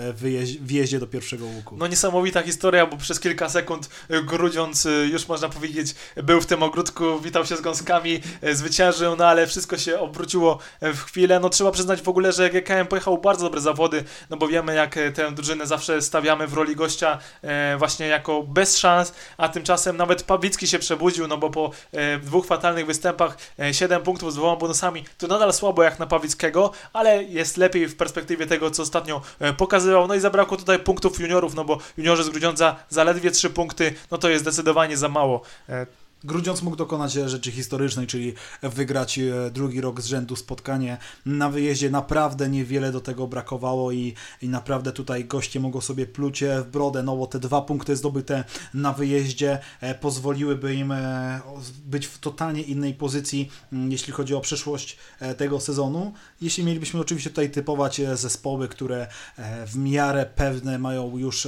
wjeździe 0.62 1.00
do 1.00 1.08
pierwszego 1.08 1.46
łuku. 1.46 1.78
No 1.78 1.88
niesamowita 1.88 2.42
historia, 2.42 2.86
bo 2.86 2.98
przez 2.98 3.20
kilka 3.20 3.50
sekund 3.50 3.90
e, 4.10 4.22
Grudziąc 4.22 4.86
e, 4.86 4.90
już 4.90 5.28
można 5.28 5.50
powiedzieć 5.50 5.96
był 6.16 6.42
w 6.42 6.46
tym 6.46 6.64
ogródku, 6.64 7.20
witał 7.20 7.46
się 7.46 7.58
z 7.58 7.62
gąskami, 7.62 8.22
zwyciężył, 8.54 9.16
no 9.16 9.26
ale 9.26 9.48
wszystko 9.48 9.78
się 9.78 10.00
obróciło 10.00 10.60
w 10.82 11.00
chwilę. 11.00 11.40
No 11.40 11.50
trzeba 11.50 11.72
przyznać 11.72 12.02
w 12.02 12.10
ogóle, 12.10 12.32
że 12.32 12.50
GKM 12.50 12.88
pojechał 12.88 13.18
bardzo 13.18 13.44
dobre 13.44 13.62
zawody, 13.62 14.04
no 14.30 14.38
bo 14.38 14.48
wiemy 14.48 14.76
jak 14.76 14.96
tę 15.14 15.32
drużynę 15.32 15.68
zawsze 15.68 16.02
stawiamy 16.02 16.48
w 16.48 16.54
roli 16.54 16.76
gościa 16.76 17.20
właśnie 17.78 18.08
jako 18.08 18.44
bez 18.44 18.78
szans, 18.78 19.14
a 19.38 19.50
tymczasem 19.50 19.98
nawet 19.98 20.24
Pawlicki 20.24 20.68
się 20.68 20.80
przebudził, 20.80 21.28
no 21.28 21.38
bo 21.38 21.50
po 21.50 21.72
dwóch 22.22 22.46
fatalnych 22.46 22.86
występach 22.86 23.38
7 23.72 24.02
punktów 24.02 24.34
z 24.34 24.36
dwoma 24.36 24.56
bonusami 24.56 25.06
to 25.18 25.28
nadal 25.28 25.54
słabo 25.54 25.84
jak 25.84 26.00
na 26.00 26.08
Pawlickiego, 26.08 26.72
ale 26.94 27.24
jest 27.24 27.58
lepiej 27.58 27.88
w 27.88 27.96
perspektywie 27.96 28.48
tego, 28.48 28.72
co 28.72 28.86
ostatnio 28.94 29.22
e, 29.40 29.54
pokazywał. 29.54 30.08
No 30.08 30.16
i 30.16 30.20
zabrakło 30.20 30.58
tutaj 30.58 30.80
punktów 30.80 31.20
juniorów, 31.20 31.56
no 31.56 31.66
bo 31.66 31.78
juniorzy 31.98 32.24
z 32.24 32.30
Grudziądza 32.30 32.76
zaledwie 32.90 33.32
3 33.32 33.50
punkty, 33.50 33.94
no 34.12 34.18
to 34.18 34.30
jest 34.30 34.44
zdecydowanie 34.44 34.98
za 34.98 35.10
mało. 35.10 35.42
Grudziądz 36.26 36.62
mógł 36.62 36.76
dokonać 36.76 37.14
rzeczy 37.14 37.52
historycznej, 37.52 38.08
czyli 38.08 38.34
wygrać 38.62 39.20
e, 39.20 39.52
drugi 39.52 39.82
rok 39.82 40.02
z 40.02 40.06
rzędu 40.06 40.36
spotkanie 40.36 40.98
na 41.26 41.50
wyjeździe. 41.50 41.90
Naprawdę 41.90 42.50
niewiele 42.50 42.92
do 42.92 43.02
tego 43.02 43.28
brakowało 43.28 43.92
i, 43.92 44.14
i 44.42 44.50
naprawdę 44.50 44.92
tutaj 44.92 45.26
goście 45.26 45.60
mogą 45.60 45.82
sobie 45.82 46.06
pluć 46.06 46.44
w 46.44 46.68
brodę. 46.72 47.04
No 47.04 47.18
bo 47.18 47.28
te 47.28 47.40
dwa 47.40 47.62
punkty 47.62 47.96
zdobyte 47.96 48.44
na 48.74 48.94
wyjeździe 48.94 49.60
e, 49.82 49.96
pozwoliłyby 49.96 50.76
im 50.76 50.92
e, 50.92 51.42
być 51.86 52.08
w 52.08 52.20
totalnie 52.20 52.62
innej 52.62 52.94
pozycji, 52.94 53.50
mm, 53.74 53.92
jeśli 53.92 54.14
chodzi 54.14 54.36
o 54.36 54.42
przyszłość 54.42 54.98
tego 55.38 55.60
sezonu. 55.60 56.14
Jeśli 56.42 56.64
mielibyśmy 56.64 57.00
oczywiście 57.00 57.30
tutaj 57.30 57.52
typować 57.52 58.02
zespoły, 58.14 58.68
które 58.68 59.08
w 59.68 59.78
miarę 59.78 60.26
pewne 60.36 60.80
mają 60.80 61.18
już, 61.18 61.48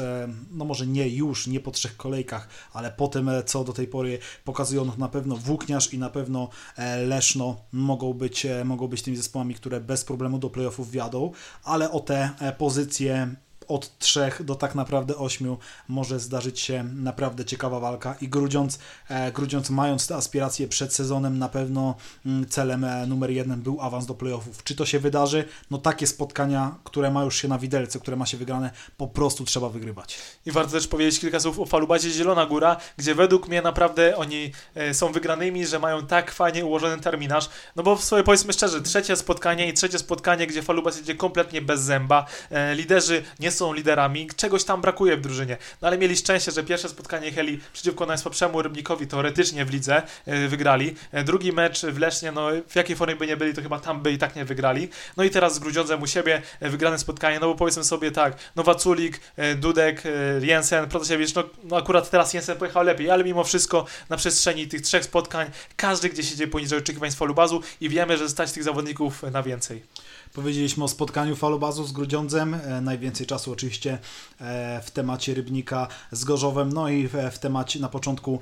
no 0.51 0.65
może 0.65 0.88
nie 0.88 1.09
już, 1.09 1.47
nie 1.47 1.59
po 1.59 1.71
trzech 1.71 1.97
kolejkach, 1.97 2.47
ale 2.73 2.91
po 2.91 3.07
tym, 3.07 3.31
co 3.45 3.63
do 3.63 3.73
tej 3.73 3.88
pory 3.88 4.19
pokazało 4.43 4.64
pokazują 4.65 4.97
na 4.97 5.10
pewno 5.10 5.36
Włókniarz 5.36 5.93
i 5.93 5.97
na 5.97 6.10
pewno 6.10 6.49
e, 6.78 6.97
Leszno 6.97 7.56
mogą 7.71 8.13
być, 8.13 8.45
e, 8.45 8.65
mogą 8.65 8.88
być 8.88 9.01
tymi 9.01 9.17
zespołami, 9.17 9.56
które 9.56 9.82
bez 9.82 10.06
problemu 10.06 10.39
do 10.39 10.49
playoffów 10.49 10.91
wiadą, 10.91 11.32
ale 11.63 11.91
o 11.91 11.99
te 11.99 12.30
e, 12.39 12.51
pozycje 12.51 13.36
od 13.67 13.97
trzech 13.99 14.43
do 14.43 14.56
tak 14.56 14.75
naprawdę 14.75 15.15
ośmiu 15.15 15.58
może 15.88 16.19
zdarzyć 16.19 16.60
się 16.60 16.84
naprawdę 16.84 17.45
ciekawa 17.45 17.80
walka 17.80 18.15
i 18.21 18.30
Grudziądz, 18.30 18.80
e, 19.10 19.32
Grudziądz 19.32 19.69
mając 19.69 20.08
te 20.08 20.15
aspiracje 20.15 20.67
przed 20.67 20.93
sezonem 20.93 21.39
na 21.39 21.49
pewno 21.49 21.95
mm, 22.25 22.49
celem 22.49 22.84
e, 22.84 23.08
numer 23.08 23.32
jeden 23.32 23.62
był 23.62 23.82
awans 23.82 24.06
do 24.06 24.13
playoffów. 24.13 24.63
Czy 24.63 24.75
to 24.75 24.86
się 24.86 24.99
wydarzy? 24.99 25.45
No 25.71 25.78
takie 25.78 26.08
spotkania, 26.08 26.75
które 26.84 27.12
ma 27.12 27.23
już 27.23 27.36
się 27.41 27.47
na 27.47 27.60
widelce, 27.60 27.99
które 27.99 28.17
ma 28.17 28.25
się 28.25 28.38
wygrane, 28.38 28.71
po 28.97 29.08
prostu 29.08 29.45
trzeba 29.45 29.69
wygrywać. 29.69 30.17
I 30.45 30.51
warto 30.51 30.71
też 30.71 30.88
powiedzieć 30.88 31.19
kilka 31.19 31.39
słów 31.39 31.60
o 31.60 31.65
Falubacie 31.65 32.10
Zielona 32.10 32.45
Góra, 32.45 32.78
gdzie 32.97 33.15
według 33.15 33.47
mnie 33.47 33.62
naprawdę 33.62 34.17
oni 34.17 34.51
e, 34.75 34.93
są 34.93 35.12
wygranymi, 35.12 35.67
że 35.67 35.80
mają 35.80 36.08
tak 36.08 36.32
fajnie 36.32 36.65
ułożony 36.65 37.01
terminarz, 37.01 37.49
no 37.75 37.84
bo 37.84 37.97
sobie 37.97 38.23
powiedzmy 38.23 38.54
szczerze, 38.54 38.82
trzecie 38.82 39.15
spotkanie 39.15 39.67
i 39.67 39.73
trzecie 39.73 39.99
spotkanie, 39.99 40.47
gdzie 40.47 40.62
Falubas 40.62 40.97
jedzie 40.97 41.15
kompletnie 41.15 41.62
bez 41.62 41.82
zęba, 41.82 42.25
liderzy 42.75 43.23
nie 43.39 43.51
są 43.56 43.74
liderami, 43.74 44.28
czegoś 44.36 44.63
tam 44.63 44.82
brakuje 44.82 45.18
w 45.18 45.22
drużynie. 45.22 45.58
No 45.82 45.88
ale 45.88 45.98
mieli 45.98 46.18
szczęście, 46.18 46.52
że 46.52 46.63
pierwsze 46.63 46.89
spotkanie 46.89 47.32
Heli 47.32 47.60
przeciwko 47.74 48.06
najsłabszemu 48.06 48.62
Rybnikowi 48.62 49.08
teoretycznie 49.08 49.65
w 49.65 49.70
lidze 49.70 50.02
yy, 50.26 50.48
wygrali. 50.48 50.96
Yy, 51.13 51.24
drugi 51.24 51.54
mecz 51.54 51.82
w 51.82 51.98
Lesznie, 51.98 52.32
no 52.32 52.50
w 52.68 52.76
jakiej 52.76 52.96
formie 52.96 53.15
by 53.15 53.28
nie 53.28 53.38
byli, 53.38 53.54
to 53.54 53.62
chyba 53.62 53.80
tam 53.80 54.02
by 54.02 54.12
i 54.12 54.18
tak 54.18 54.36
nie 54.36 54.46
wygrali. 54.46 54.89
No 55.18 55.24
i 55.24 55.30
teraz 55.30 55.56
z 55.56 55.60
Grudziądzem 55.60 56.02
u 56.02 56.08
siebie 56.08 56.41
yy, 56.62 56.70
wygrane 56.70 57.00
spotkanie, 57.00 57.39
no 57.39 57.48
bo 57.48 57.56
powiedzmy 57.56 57.84
sobie 57.84 58.12
tak, 58.12 58.38
Nowaculik, 58.56 59.22
Dudek, 59.56 60.04
Jensen, 60.41 60.89
Protasiewicz, 60.89 61.36
no, 61.36 61.44
no 61.63 61.78
akurat 61.78 62.10
teraz 62.10 62.34
Jensen 62.34 62.58
pojechał 62.58 62.84
lepiej, 62.84 63.10
ale 63.10 63.24
mimo 63.24 63.44
wszystko 63.44 63.86
na 64.10 64.18
przestrzeni 64.18 64.68
tych 64.68 64.82
trzech 64.82 65.04
spotkań 65.04 65.52
każdy 65.76 66.10
gdzieś 66.10 66.32
idzie 66.32 66.48
poniżej 66.48 66.80
oczekiwań 66.80 67.12
z 67.12 67.15
bazu 67.36 67.62
i 67.82 67.89
wiemy, 67.89 68.18
że 68.18 68.30
stać 68.30 68.52
tych 68.52 68.63
zawodników 68.63 69.24
na 69.24 69.44
więcej. 69.44 69.84
Powiedzieliśmy 70.36 70.84
o 70.84 70.88
spotkaniu 70.88 71.36
falobazu 71.36 71.86
z 71.86 71.91
Grudziądzem, 71.91 72.54
e, 72.54 72.82
najwięcej 72.82 73.28
czasu 73.28 73.52
oczywiście 73.52 73.98
e, 74.41 74.82
w 74.82 74.91
temacie 74.91 75.34
Rybnika 75.34 75.88
z 76.12 76.24
Gorzowem, 76.24 76.74
no 76.74 76.89
i 76.89 77.08
w 77.32 77.39
temacie, 77.39 77.80
na 77.80 77.89
początku 77.89 78.39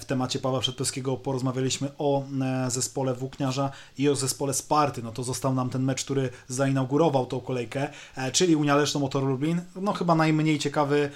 w 0.00 0.04
temacie 0.04 0.38
Pawła 0.38 0.60
Przedpolskiego 0.60 1.16
porozmawialiśmy 1.16 1.88
o 1.98 2.24
zespole 2.68 3.14
Włókniarza 3.14 3.70
i 3.98 4.08
o 4.08 4.16
zespole 4.16 4.54
Sparty, 4.54 5.02
no 5.02 5.12
to 5.12 5.22
został 5.22 5.54
nam 5.54 5.70
ten 5.70 5.82
mecz, 5.82 6.04
który 6.04 6.30
zainaugurował 6.48 7.26
tą 7.26 7.40
kolejkę, 7.40 7.88
czyli 8.32 8.56
Unia 8.56 8.76
Leszno 8.76 9.00
Motor 9.00 9.22
Lublin, 9.22 9.60
no 9.76 9.92
chyba 9.92 10.14
najmniej 10.14 10.58
ciekawy 10.58 11.10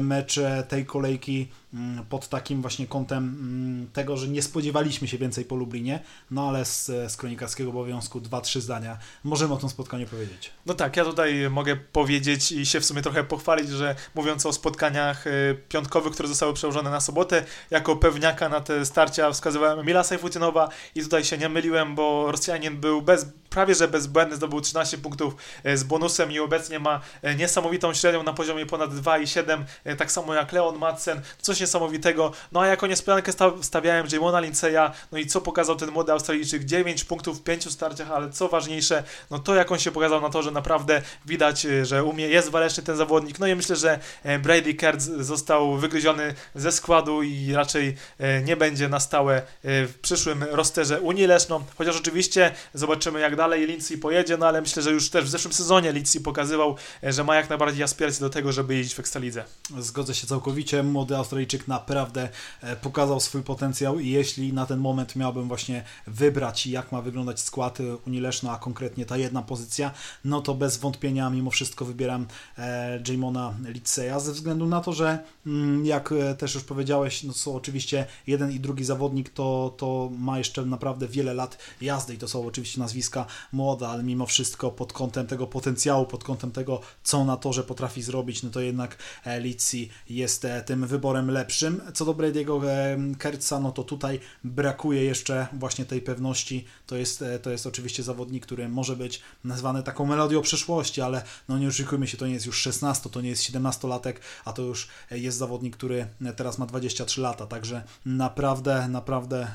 mecz 0.00 0.40
tej 0.68 0.86
kolejki 0.86 1.48
Mm, 1.74 2.04
pod 2.06 2.28
takim 2.28 2.60
właśnie 2.60 2.86
kątem 2.86 3.24
mm, 3.24 3.90
tego, 3.92 4.16
że 4.16 4.28
nie 4.28 4.42
spodziewaliśmy 4.42 5.08
się 5.08 5.18
więcej 5.18 5.44
po 5.44 5.56
Lublinie, 5.56 6.00
no 6.30 6.48
ale 6.48 6.64
z, 6.64 6.86
z 6.86 7.16
kronikarskiego 7.16 7.70
obowiązku 7.70 8.20
dwa, 8.20 8.40
trzy 8.40 8.60
zdania. 8.60 8.98
Możemy 9.24 9.54
o 9.54 9.56
tym 9.56 9.68
spotkaniu 9.70 10.06
powiedzieć. 10.06 10.50
No 10.66 10.74
tak, 10.74 10.96
ja 10.96 11.04
tutaj 11.04 11.50
mogę 11.50 11.76
powiedzieć 11.76 12.52
i 12.52 12.66
się 12.66 12.80
w 12.80 12.84
sumie 12.84 13.02
trochę 13.02 13.24
pochwalić, 13.24 13.68
że 13.68 13.94
mówiąc 14.14 14.46
o 14.46 14.52
spotkaniach 14.52 15.26
y, 15.26 15.62
piątkowych, 15.68 16.12
które 16.12 16.28
zostały 16.28 16.54
przełożone 16.54 16.90
na 16.90 17.00
sobotę, 17.00 17.44
jako 17.70 17.96
pewniaka 17.96 18.48
na 18.48 18.60
te 18.60 18.86
starcia 18.86 19.32
wskazywałem 19.32 19.78
Emila 19.78 20.04
Sajfutynowa 20.04 20.68
i 20.94 21.02
tutaj 21.02 21.24
się 21.24 21.38
nie 21.38 21.48
myliłem, 21.48 21.94
bo 21.94 22.32
Rosjanin 22.32 22.80
był 22.80 23.02
bez 23.02 23.26
prawie 23.50 23.74
że 23.74 23.88
bezbłędny, 23.88 24.36
zdobył 24.36 24.60
13 24.60 24.98
punktów 24.98 25.36
e, 25.64 25.76
z 25.76 25.84
bonusem 25.84 26.32
i 26.32 26.38
obecnie 26.38 26.78
ma 26.78 27.00
e, 27.22 27.34
niesamowitą 27.34 27.94
średnią 27.94 28.22
na 28.22 28.32
poziomie 28.32 28.66
ponad 28.66 28.90
2,7, 28.90 29.64
e, 29.84 29.96
tak 29.96 30.12
samo 30.12 30.34
jak 30.34 30.52
Leon 30.52 30.78
Madsen, 30.78 31.20
coś 31.40 31.60
niesamowitego. 31.60 32.32
No 32.52 32.60
a 32.60 32.66
jako 32.66 32.86
niespodziankę 32.86 33.32
stawiałem 33.62 34.06
Jamona 34.12 34.40
Linceya, 34.40 34.90
no 35.12 35.18
i 35.18 35.26
co 35.26 35.40
pokazał 35.40 35.76
ten 35.76 35.90
młody 35.90 36.12
Australijczyk? 36.12 36.64
9 36.64 37.04
punktów 37.04 37.38
w 37.38 37.42
5 37.42 37.72
starciach, 37.72 38.10
ale 38.10 38.30
co 38.30 38.48
ważniejsze, 38.48 39.02
no 39.30 39.38
to 39.38 39.54
jak 39.54 39.72
on 39.72 39.78
się 39.78 39.90
pokazał 39.90 40.20
na 40.20 40.30
to, 40.30 40.42
że 40.42 40.50
naprawdę 40.50 41.02
widać, 41.26 41.66
że 41.82 42.04
umie, 42.04 42.28
jest 42.28 42.48
waleczny 42.48 42.82
ten 42.82 42.96
zawodnik. 42.96 43.38
No 43.38 43.46
i 43.46 43.54
myślę, 43.54 43.76
że 43.76 43.98
Brady 44.42 44.74
Kertz 44.74 45.02
został 45.02 45.76
wygryziony 45.76 46.34
ze 46.54 46.72
składu 46.72 47.22
i 47.22 47.52
raczej 47.52 47.96
nie 48.44 48.56
będzie 48.56 48.88
na 48.88 49.00
stałe 49.00 49.42
w 49.64 49.94
przyszłym 50.02 50.44
rosterze 50.44 51.00
Unii 51.00 51.26
Leszno, 51.26 51.64
chociaż 51.78 51.96
oczywiście 51.96 52.54
zobaczymy 52.74 53.20
jak 53.20 53.36
dalej 53.40 53.66
Lindsay 53.66 53.98
pojedzie, 53.98 54.36
no 54.36 54.46
ale 54.46 54.60
myślę, 54.60 54.82
że 54.82 54.90
już 54.90 55.10
też 55.10 55.24
w 55.24 55.28
zeszłym 55.28 55.52
sezonie 55.52 55.92
Lindsay 55.92 56.22
pokazywał, 56.22 56.76
e, 57.04 57.12
że 57.12 57.24
ma 57.24 57.36
jak 57.36 57.48
najbardziej 57.48 57.82
aspiracje 57.82 58.20
do 58.20 58.30
tego, 58.30 58.52
żeby 58.52 58.74
jeździć 58.74 58.94
w 58.94 59.00
Ekstralidze. 59.00 59.44
Zgodzę 59.78 60.14
się 60.14 60.26
całkowicie, 60.26 60.82
młody 60.82 61.16
Australijczyk 61.16 61.68
naprawdę 61.68 62.28
e, 62.60 62.76
pokazał 62.76 63.20
swój 63.20 63.42
potencjał 63.42 63.98
i 63.98 64.08
jeśli 64.08 64.52
na 64.52 64.66
ten 64.66 64.78
moment 64.78 65.16
miałbym 65.16 65.48
właśnie 65.48 65.84
wybrać, 66.06 66.66
jak 66.66 66.92
ma 66.92 67.02
wyglądać 67.02 67.40
skład 67.40 67.78
Unii 68.06 68.20
Leszno, 68.20 68.52
a 68.52 68.58
konkretnie 68.58 69.06
ta 69.06 69.16
jedna 69.16 69.42
pozycja, 69.42 69.90
no 70.24 70.40
to 70.40 70.54
bez 70.54 70.76
wątpienia 70.76 71.30
mimo 71.30 71.50
wszystko 71.50 71.84
wybieram 71.84 72.26
e, 72.58 73.02
Jamona 73.08 73.54
Litseya, 73.64 74.20
ze 74.20 74.32
względu 74.32 74.66
na 74.66 74.80
to, 74.80 74.92
że 74.92 75.18
mm, 75.46 75.86
jak 75.86 76.14
też 76.38 76.54
już 76.54 76.64
powiedziałeś, 76.64 77.22
no 77.22 77.32
są 77.32 77.54
oczywiście 77.54 78.06
jeden 78.26 78.52
i 78.52 78.60
drugi 78.60 78.84
zawodnik, 78.84 79.30
to, 79.30 79.74
to 79.76 80.10
ma 80.18 80.38
jeszcze 80.38 80.64
naprawdę 80.64 81.08
wiele 81.08 81.34
lat 81.34 81.58
jazdy 81.80 82.14
i 82.14 82.18
to 82.18 82.28
są 82.28 82.46
oczywiście 82.46 82.80
nazwiska 82.80 83.26
młoda, 83.52 83.88
ale 83.88 84.02
mimo 84.02 84.26
wszystko 84.26 84.70
pod 84.70 84.92
kątem 84.92 85.26
tego 85.26 85.46
potencjału, 85.46 86.06
pod 86.06 86.24
kątem 86.24 86.50
tego, 86.50 86.80
co 87.02 87.24
na 87.24 87.36
torze 87.36 87.64
potrafi 87.64 88.02
zrobić, 88.02 88.42
no 88.42 88.50
to 88.50 88.60
jednak 88.60 88.96
e, 89.24 89.40
Litsi 89.40 89.90
jest 90.10 90.44
e, 90.44 90.62
tym 90.62 90.86
wyborem 90.86 91.30
lepszym. 91.30 91.80
Co 91.94 92.04
do 92.04 92.14
Brady'ego 92.14 92.66
e, 92.66 92.98
Kertza, 93.18 93.60
no 93.60 93.72
to 93.72 93.84
tutaj 93.84 94.20
brakuje 94.44 95.04
jeszcze 95.04 95.46
właśnie 95.52 95.84
tej 95.84 96.02
pewności. 96.02 96.64
To 96.86 96.96
jest, 96.96 97.24
to 97.42 97.50
jest 97.50 97.66
oczywiście 97.66 98.02
zawodnik, 98.02 98.46
który 98.46 98.68
może 98.68 98.96
być 98.96 99.20
nazwany 99.44 99.82
taką 99.82 100.06
melodią 100.06 100.42
przyszłości, 100.42 101.00
ale 101.00 101.22
no 101.48 101.58
nie 101.58 101.68
oszukujmy 101.68 102.06
się, 102.06 102.16
to 102.16 102.26
nie 102.26 102.32
jest 102.32 102.46
już 102.46 102.58
16, 102.58 103.10
to 103.10 103.20
nie 103.20 103.28
jest 103.28 103.42
17-latek, 103.42 104.14
a 104.44 104.52
to 104.52 104.62
już 104.62 104.88
jest 105.10 105.38
zawodnik, 105.38 105.76
który 105.76 106.06
teraz 106.36 106.58
ma 106.58 106.66
23 106.66 107.20
lata, 107.20 107.46
także 107.46 107.82
naprawdę, 108.06 108.88
naprawdę 108.88 109.48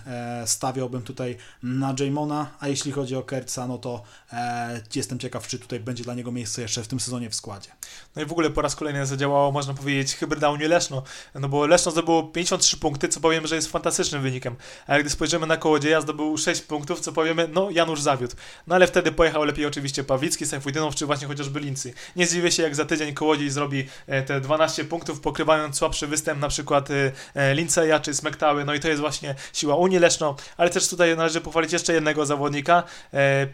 stawiałbym 0.46 1.02
tutaj 1.02 1.38
na 1.64 1.96
Jamona, 2.00 2.52
a 2.60 2.68
jeśli 2.68 2.92
chodzi 2.92 3.16
o 3.16 3.24
Kertza, 3.24 3.65
no 3.68 3.78
to 3.78 4.04
e, 4.34 4.82
jestem 4.96 5.20
ciekaw, 5.20 5.48
czy 5.48 5.60
tutaj 5.60 5.80
będzie 5.80 6.04
dla 6.04 6.14
niego 6.14 6.32
miejsce 6.32 6.62
jeszcze 6.62 6.84
w 6.84 6.88
tym 6.88 7.00
sezonie 7.00 7.30
w 7.30 7.36
składzie. 7.36 7.70
No 8.16 8.22
i 8.22 8.26
w 8.26 8.32
ogóle 8.32 8.50
po 8.50 8.62
raz 8.62 8.76
kolejny 8.76 9.06
zadziałało, 9.06 9.52
można 9.52 9.74
powiedzieć, 9.74 10.16
hybryda 10.16 10.50
Unii 10.50 10.68
Leszno, 10.68 11.04
no 11.36 11.50
bo 11.50 11.68
Leszno 11.68 11.92
zdobyło 11.92 12.24
53 12.24 12.78
punkty, 12.78 13.08
co 13.08 13.20
powiem, 13.20 13.48
że 13.48 13.56
jest 13.56 13.72
fantastycznym 13.72 14.22
wynikiem, 14.22 14.56
ale 14.88 15.02
gdy 15.02 15.10
spojrzymy 15.10 15.48
na 15.48 15.58
Kołodzieja, 15.58 16.02
zdobył 16.02 16.38
6 16.38 16.62
punktów, 16.62 17.00
co 17.00 17.12
powiemy, 17.12 17.48
no 17.48 17.70
Janusz 17.70 18.02
zawiódł. 18.02 18.36
No 18.68 18.76
ale 18.76 18.88
wtedy 18.88 19.12
pojechał 19.12 19.44
lepiej 19.44 19.66
oczywiście 19.66 20.04
Pawlicki, 20.04 20.46
Sejfudynow, 20.46 20.96
czy 20.96 21.06
właśnie 21.06 21.28
chociażby 21.28 21.60
Lincy. 21.60 21.94
Nie 22.16 22.28
zdziwię 22.28 22.52
się, 22.52 22.64
jak 22.64 22.76
za 22.76 22.86
tydzień 22.86 23.14
Kołodziej 23.14 23.50
zrobi 23.50 23.88
e, 24.08 24.22
te 24.22 24.42
12 24.42 24.86
punktów, 24.86 25.20
pokrywając 25.20 25.78
słabszy 25.78 26.08
występ 26.08 26.42
na 26.42 26.48
przykład 26.48 26.92
e, 26.92 27.12
e, 27.34 27.56
Linceja 27.56 28.00
czy 28.00 28.14
Smektały, 28.14 28.66
no 28.66 28.74
i 28.74 28.80
to 28.80 28.88
jest 28.88 29.02
właśnie 29.02 29.36
siła 29.54 29.76
Unii 29.76 30.00
Leszno, 30.00 30.36
ale 30.58 30.70
też 30.70 30.88
tutaj 30.90 31.18
należy 31.18 31.42
pochwalić 31.42 31.74
jeszcze 31.74 31.94
jednego 31.94 32.26
zawodnika, 32.26 32.84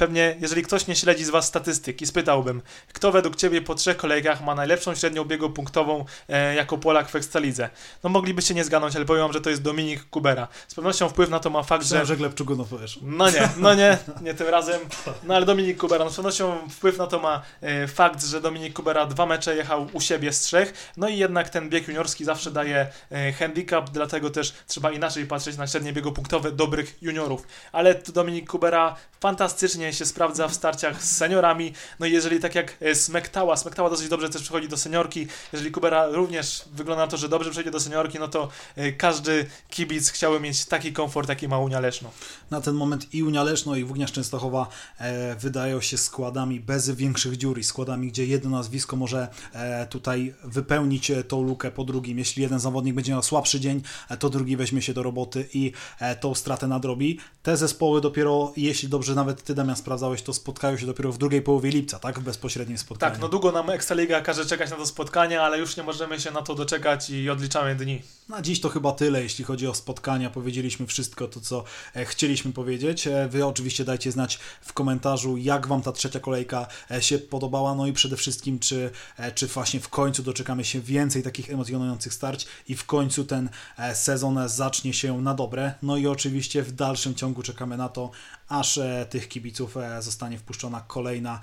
pewnie 0.02 0.36
jeżeli 0.40 0.64
ktoś 0.64 0.88
nie 0.88 0.96
śledzi 0.96 1.26
z 1.26 1.30
Was 1.30 1.46
statystyki, 1.46 2.06
spytałbym, 2.08 2.62
kto 2.94 3.12
według 3.12 3.36
Ciebie 3.36 3.62
po 3.62 3.76
trzech 3.76 3.98
kolejkach 3.98 4.44
ma 4.44 4.56
najlepszą 4.56 4.96
średnią 4.96 5.26
biegu 5.26 5.50
punktową 5.50 6.06
e, 6.30 6.56
jako 6.56 6.78
Polak 6.78 7.10
w 7.10 7.16
Ekstralidze? 7.16 7.70
No 8.04 8.10
moglibyście 8.10 8.54
nie 8.54 8.64
zgadnąć, 8.64 8.96
ale 8.96 9.06
powiem 9.06 9.34
że 9.34 9.42
to 9.42 9.50
jest 9.50 9.62
Dominik 9.62 10.10
Kubera. 10.10 10.48
Z 10.68 10.76
pewnością 10.76 11.10
wpływ 11.10 11.30
na 11.30 11.40
to 11.40 11.50
ma 11.50 11.64
fakt, 11.64 11.84
Myślałem, 11.84 12.06
że... 12.08 12.14
że 12.14 12.18
Gleb 12.18 12.36
Czugunow 12.36 12.70
powiesz. 12.70 13.00
No 13.02 13.30
nie, 13.30 13.50
no 13.58 13.74
nie, 13.74 13.98
nie 14.22 14.34
tym 14.34 14.48
razem. 14.48 14.82
No 15.24 15.36
ale 15.36 15.46
Dominik 15.46 15.78
Kubera, 15.78 16.06
no 16.06 16.12
z 16.12 16.16
pewnością 16.16 16.70
wpływ 16.70 16.98
na 16.98 17.08
to 17.08 17.20
ma 17.20 17.42
e, 17.62 17.88
fakt, 17.88 18.26
że 18.26 18.42
Dominik 18.42 18.74
Kubera 18.74 19.06
dwa 19.06 19.26
mecze 19.26 19.56
jechał 19.56 19.88
u 19.94 20.02
siebie 20.02 20.34
z 20.34 20.40
trzech, 20.40 20.92
no 20.98 21.10
i 21.10 21.18
jednak 21.18 21.50
ten 21.50 21.70
bieg 21.70 21.88
juniorski 21.88 22.26
zawsze 22.26 22.52
daje 22.52 22.88
e, 23.12 23.32
handicap, 23.32 23.90
dlatego 23.90 24.30
też 24.30 24.54
trzeba 24.68 24.92
inaczej 24.92 25.26
patrzeć 25.26 25.58
na 25.58 25.68
średnie 25.68 25.94
biegu 25.94 26.12
punktowe 26.12 26.52
dobrych 26.52 26.98
juniorów. 27.02 27.48
Ale 27.72 27.96
Dominik 27.96 28.50
Kubera 28.50 28.96
fantastycznie 29.20 29.91
się 29.94 30.06
sprawdza 30.06 30.48
w 30.48 30.54
starciach 30.54 31.04
z 31.04 31.18
seniorami. 31.18 31.74
No 32.00 32.06
i 32.06 32.12
jeżeli 32.12 32.40
tak 32.40 32.56
jak 32.56 32.78
e, 32.82 32.96
Smektała, 32.96 33.58
Smektała 33.58 33.90
dosyć 33.90 34.10
dobrze 34.10 34.30
też 34.30 34.42
przechodzi 34.42 34.68
do 34.68 34.78
seniorki, 34.78 35.28
jeżeli 35.54 35.72
Kubera 35.72 36.08
również 36.08 36.66
wygląda 36.74 37.06
na 37.06 37.12
to, 37.12 37.18
że 37.18 37.30
dobrze 37.30 37.52
przejdzie 37.52 37.72
do 37.72 37.80
seniorki, 37.80 38.20
no 38.20 38.28
to 38.28 38.50
e, 38.76 38.92
każdy 38.92 39.46
kibic 39.70 40.12
chciałby 40.12 40.40
mieć 40.40 40.66
taki 40.66 40.94
komfort, 40.94 41.30
jaki 41.30 41.48
ma 41.48 41.60
Unia 41.60 41.80
Leszno. 41.80 42.12
Na 42.52 42.62
ten 42.62 42.76
moment 42.76 43.14
i 43.14 43.24
Unia 43.24 43.44
Leszno 43.44 43.76
i 43.76 43.84
Włókniarz 43.84 44.12
Częstochowa 44.12 44.68
e, 44.98 45.36
wydają 45.36 45.82
się 45.82 45.98
składami 45.98 46.60
bez 46.60 46.90
większych 46.90 47.38
dziur 47.38 47.60
i 47.60 47.64
składami, 47.64 48.08
gdzie 48.08 48.26
jedno 48.26 48.50
nazwisko 48.50 48.96
może 48.96 49.28
e, 49.54 49.88
tutaj 49.88 50.34
wypełnić 50.44 51.12
e, 51.12 51.24
tą 51.24 51.44
lukę 51.44 51.72
po 51.72 51.84
drugim. 51.84 52.20
Jeśli 52.20 52.44
jeden 52.44 52.60
zawodnik 52.60 52.96
będzie 52.96 53.12
miał 53.12 53.24
słabszy 53.24 53.60
dzień, 53.60 53.82
to 54.20 54.30
drugi 54.30 54.58
weźmie 54.58 54.82
się 54.82 54.94
do 54.94 55.04
roboty 55.04 55.48
i 55.54 55.72
e, 56.00 56.16
tą 56.16 56.36
stratę 56.36 56.68
nadrobi. 56.68 57.20
Te 57.44 57.58
zespoły 57.58 58.02
dopiero, 58.02 58.54
jeśli 58.58 58.90
dobrze 58.90 59.16
nawet 59.16 59.44
Ty 59.44 59.56
Damian 59.56 59.76
sprawdzałeś, 59.82 60.22
to 60.22 60.34
spotkają 60.34 60.78
się 60.78 60.86
dopiero 60.86 61.12
w 61.12 61.18
drugiej 61.18 61.42
połowie 61.42 61.70
lipca, 61.70 62.00
tak? 62.00 62.20
W 62.20 62.24
bezpośrednim 62.24 62.78
spotkaniu. 62.78 63.12
Tak, 63.12 63.22
no 63.22 63.28
długo 63.28 63.52
nam 63.52 63.70
Ekstraliga 63.70 64.22
każe 64.22 64.46
czekać 64.46 64.70
na 64.70 64.76
to 64.76 64.86
spotkanie, 64.86 65.42
ale 65.42 65.60
już 65.60 65.78
nie 65.78 65.84
możemy 65.84 66.20
się 66.20 66.32
na 66.32 66.42
to 66.42 66.56
doczekać 66.56 67.10
i 67.10 67.30
odliczamy 67.30 67.76
dni. 67.76 68.02
Na 68.30 68.42
dziś 68.42 68.62
to 68.62 68.70
chyba 68.70 68.92
tyle, 68.92 69.24
jeśli 69.24 69.44
chodzi 69.44 69.68
o 69.68 69.74
spotkania. 69.74 70.30
Powiedzieliśmy 70.30 70.88
wszystko 70.88 71.28
to, 71.28 71.42
co 71.42 71.64
e, 71.96 72.06
chcieliśmy 72.06 72.54
powiedzieć. 72.54 73.08
E, 73.08 73.28
wy 73.28 73.46
oczywiście 73.46 73.86
dajcie 73.86 74.12
znać 74.12 74.40
w 74.62 74.74
komentarzu, 74.74 75.38
jak 75.38 75.68
Wam 75.68 75.82
ta 75.82 75.92
trzecia 75.92 76.20
kolejka 76.20 76.68
e, 76.92 77.02
się 77.02 77.20
podobała, 77.20 77.76
no 77.76 77.88
i 77.88 77.94
przede 77.94 78.18
wszystkim, 78.18 78.60
czy, 78.60 78.92
czy 79.36 79.48
właśnie 79.48 79.80
w 79.80 79.90
końcu 79.90 80.24
doczekamy 80.24 80.66
się 80.66 80.82
więcej 80.82 81.24
takich 81.24 81.50
emocjonujących 81.50 82.14
starć 82.14 82.48
i 82.68 82.76
w 82.76 82.86
końcu 82.86 83.24
ten 83.24 83.50
sezon 83.94 84.40
zacznie 84.50 84.94
się 84.94 85.22
na 85.22 85.34
dobre. 85.34 85.74
No 85.82 85.98
i 85.98 86.08
oczywiście 86.08 86.64
w 86.64 86.72
dalszym 86.72 87.16
ciągu 87.16 87.44
czekamy 87.44 87.78
na 87.78 87.90
to, 87.90 88.12
aż 88.48 88.80
tych 89.10 89.28
kibiców 89.28 89.71
zostanie 90.00 90.38
wpuszczona 90.38 90.84
kolejna, 90.88 91.40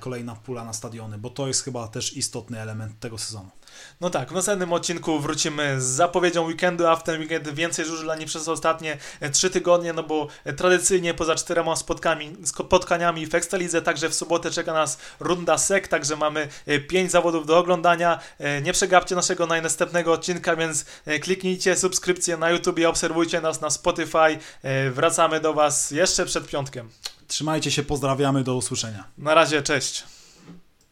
kolejna 0.00 0.34
pula 0.34 0.64
na 0.64 0.72
stadiony, 0.72 1.18
bo 1.18 1.30
to 1.30 1.46
jest 1.46 1.64
chyba 1.64 1.88
też 1.88 2.16
istotny 2.16 2.60
element 2.60 3.00
tego 3.00 3.18
sezonu. 3.18 3.50
No 4.00 4.10
tak, 4.10 4.30
w 4.30 4.34
następnym 4.34 4.72
odcinku 4.72 5.20
wrócimy 5.20 5.80
z 5.80 5.84
zapowiedzią 5.84 6.42
weekendu, 6.42 6.86
a 6.86 6.96
w 6.96 7.02
ten 7.02 7.20
weekend 7.20 7.48
więcej 7.48 7.84
żużla 7.84 8.16
przez 8.26 8.48
ostatnie 8.48 8.98
e, 9.20 9.30
trzy 9.30 9.50
tygodnie, 9.50 9.92
no 9.92 10.02
bo 10.02 10.28
e, 10.44 10.52
tradycyjnie 10.52 11.14
poza 11.14 11.34
czterema 11.34 11.76
spotkami, 11.76 12.36
spotkaniami 12.44 13.26
w 13.26 13.34
Ekstralidze, 13.34 13.82
także 13.82 14.08
w 14.08 14.14
sobotę 14.14 14.50
czeka 14.50 14.72
nas 14.72 14.98
runda 15.20 15.58
SEK, 15.58 15.88
także 15.88 16.16
mamy 16.16 16.48
e, 16.66 16.80
pięć 16.80 17.10
zawodów 17.10 17.46
do 17.46 17.58
oglądania. 17.58 18.18
Nie 18.62 18.72
przegapcie 18.72 19.14
naszego 19.14 19.46
najnastępnego 19.46 20.12
odcinka, 20.12 20.56
więc 20.56 20.84
kliknijcie 21.22 21.76
subskrypcję 21.76 22.36
na 22.36 22.50
YouTube 22.50 22.78
i 22.78 22.86
obserwujcie 22.86 23.40
nas 23.40 23.60
na 23.60 23.70
Spotify. 23.70 24.38
Wracamy 24.90 25.40
do 25.40 25.54
Was 25.54 25.90
jeszcze 25.90 26.26
przed 26.26 26.46
piątkiem. 26.46 26.88
Trzymajcie 27.32 27.70
się, 27.70 27.82
pozdrawiamy, 27.82 28.44
do 28.44 28.56
usłyszenia. 28.56 29.04
Na 29.18 29.34
razie, 29.34 29.62
cześć. 29.62 30.04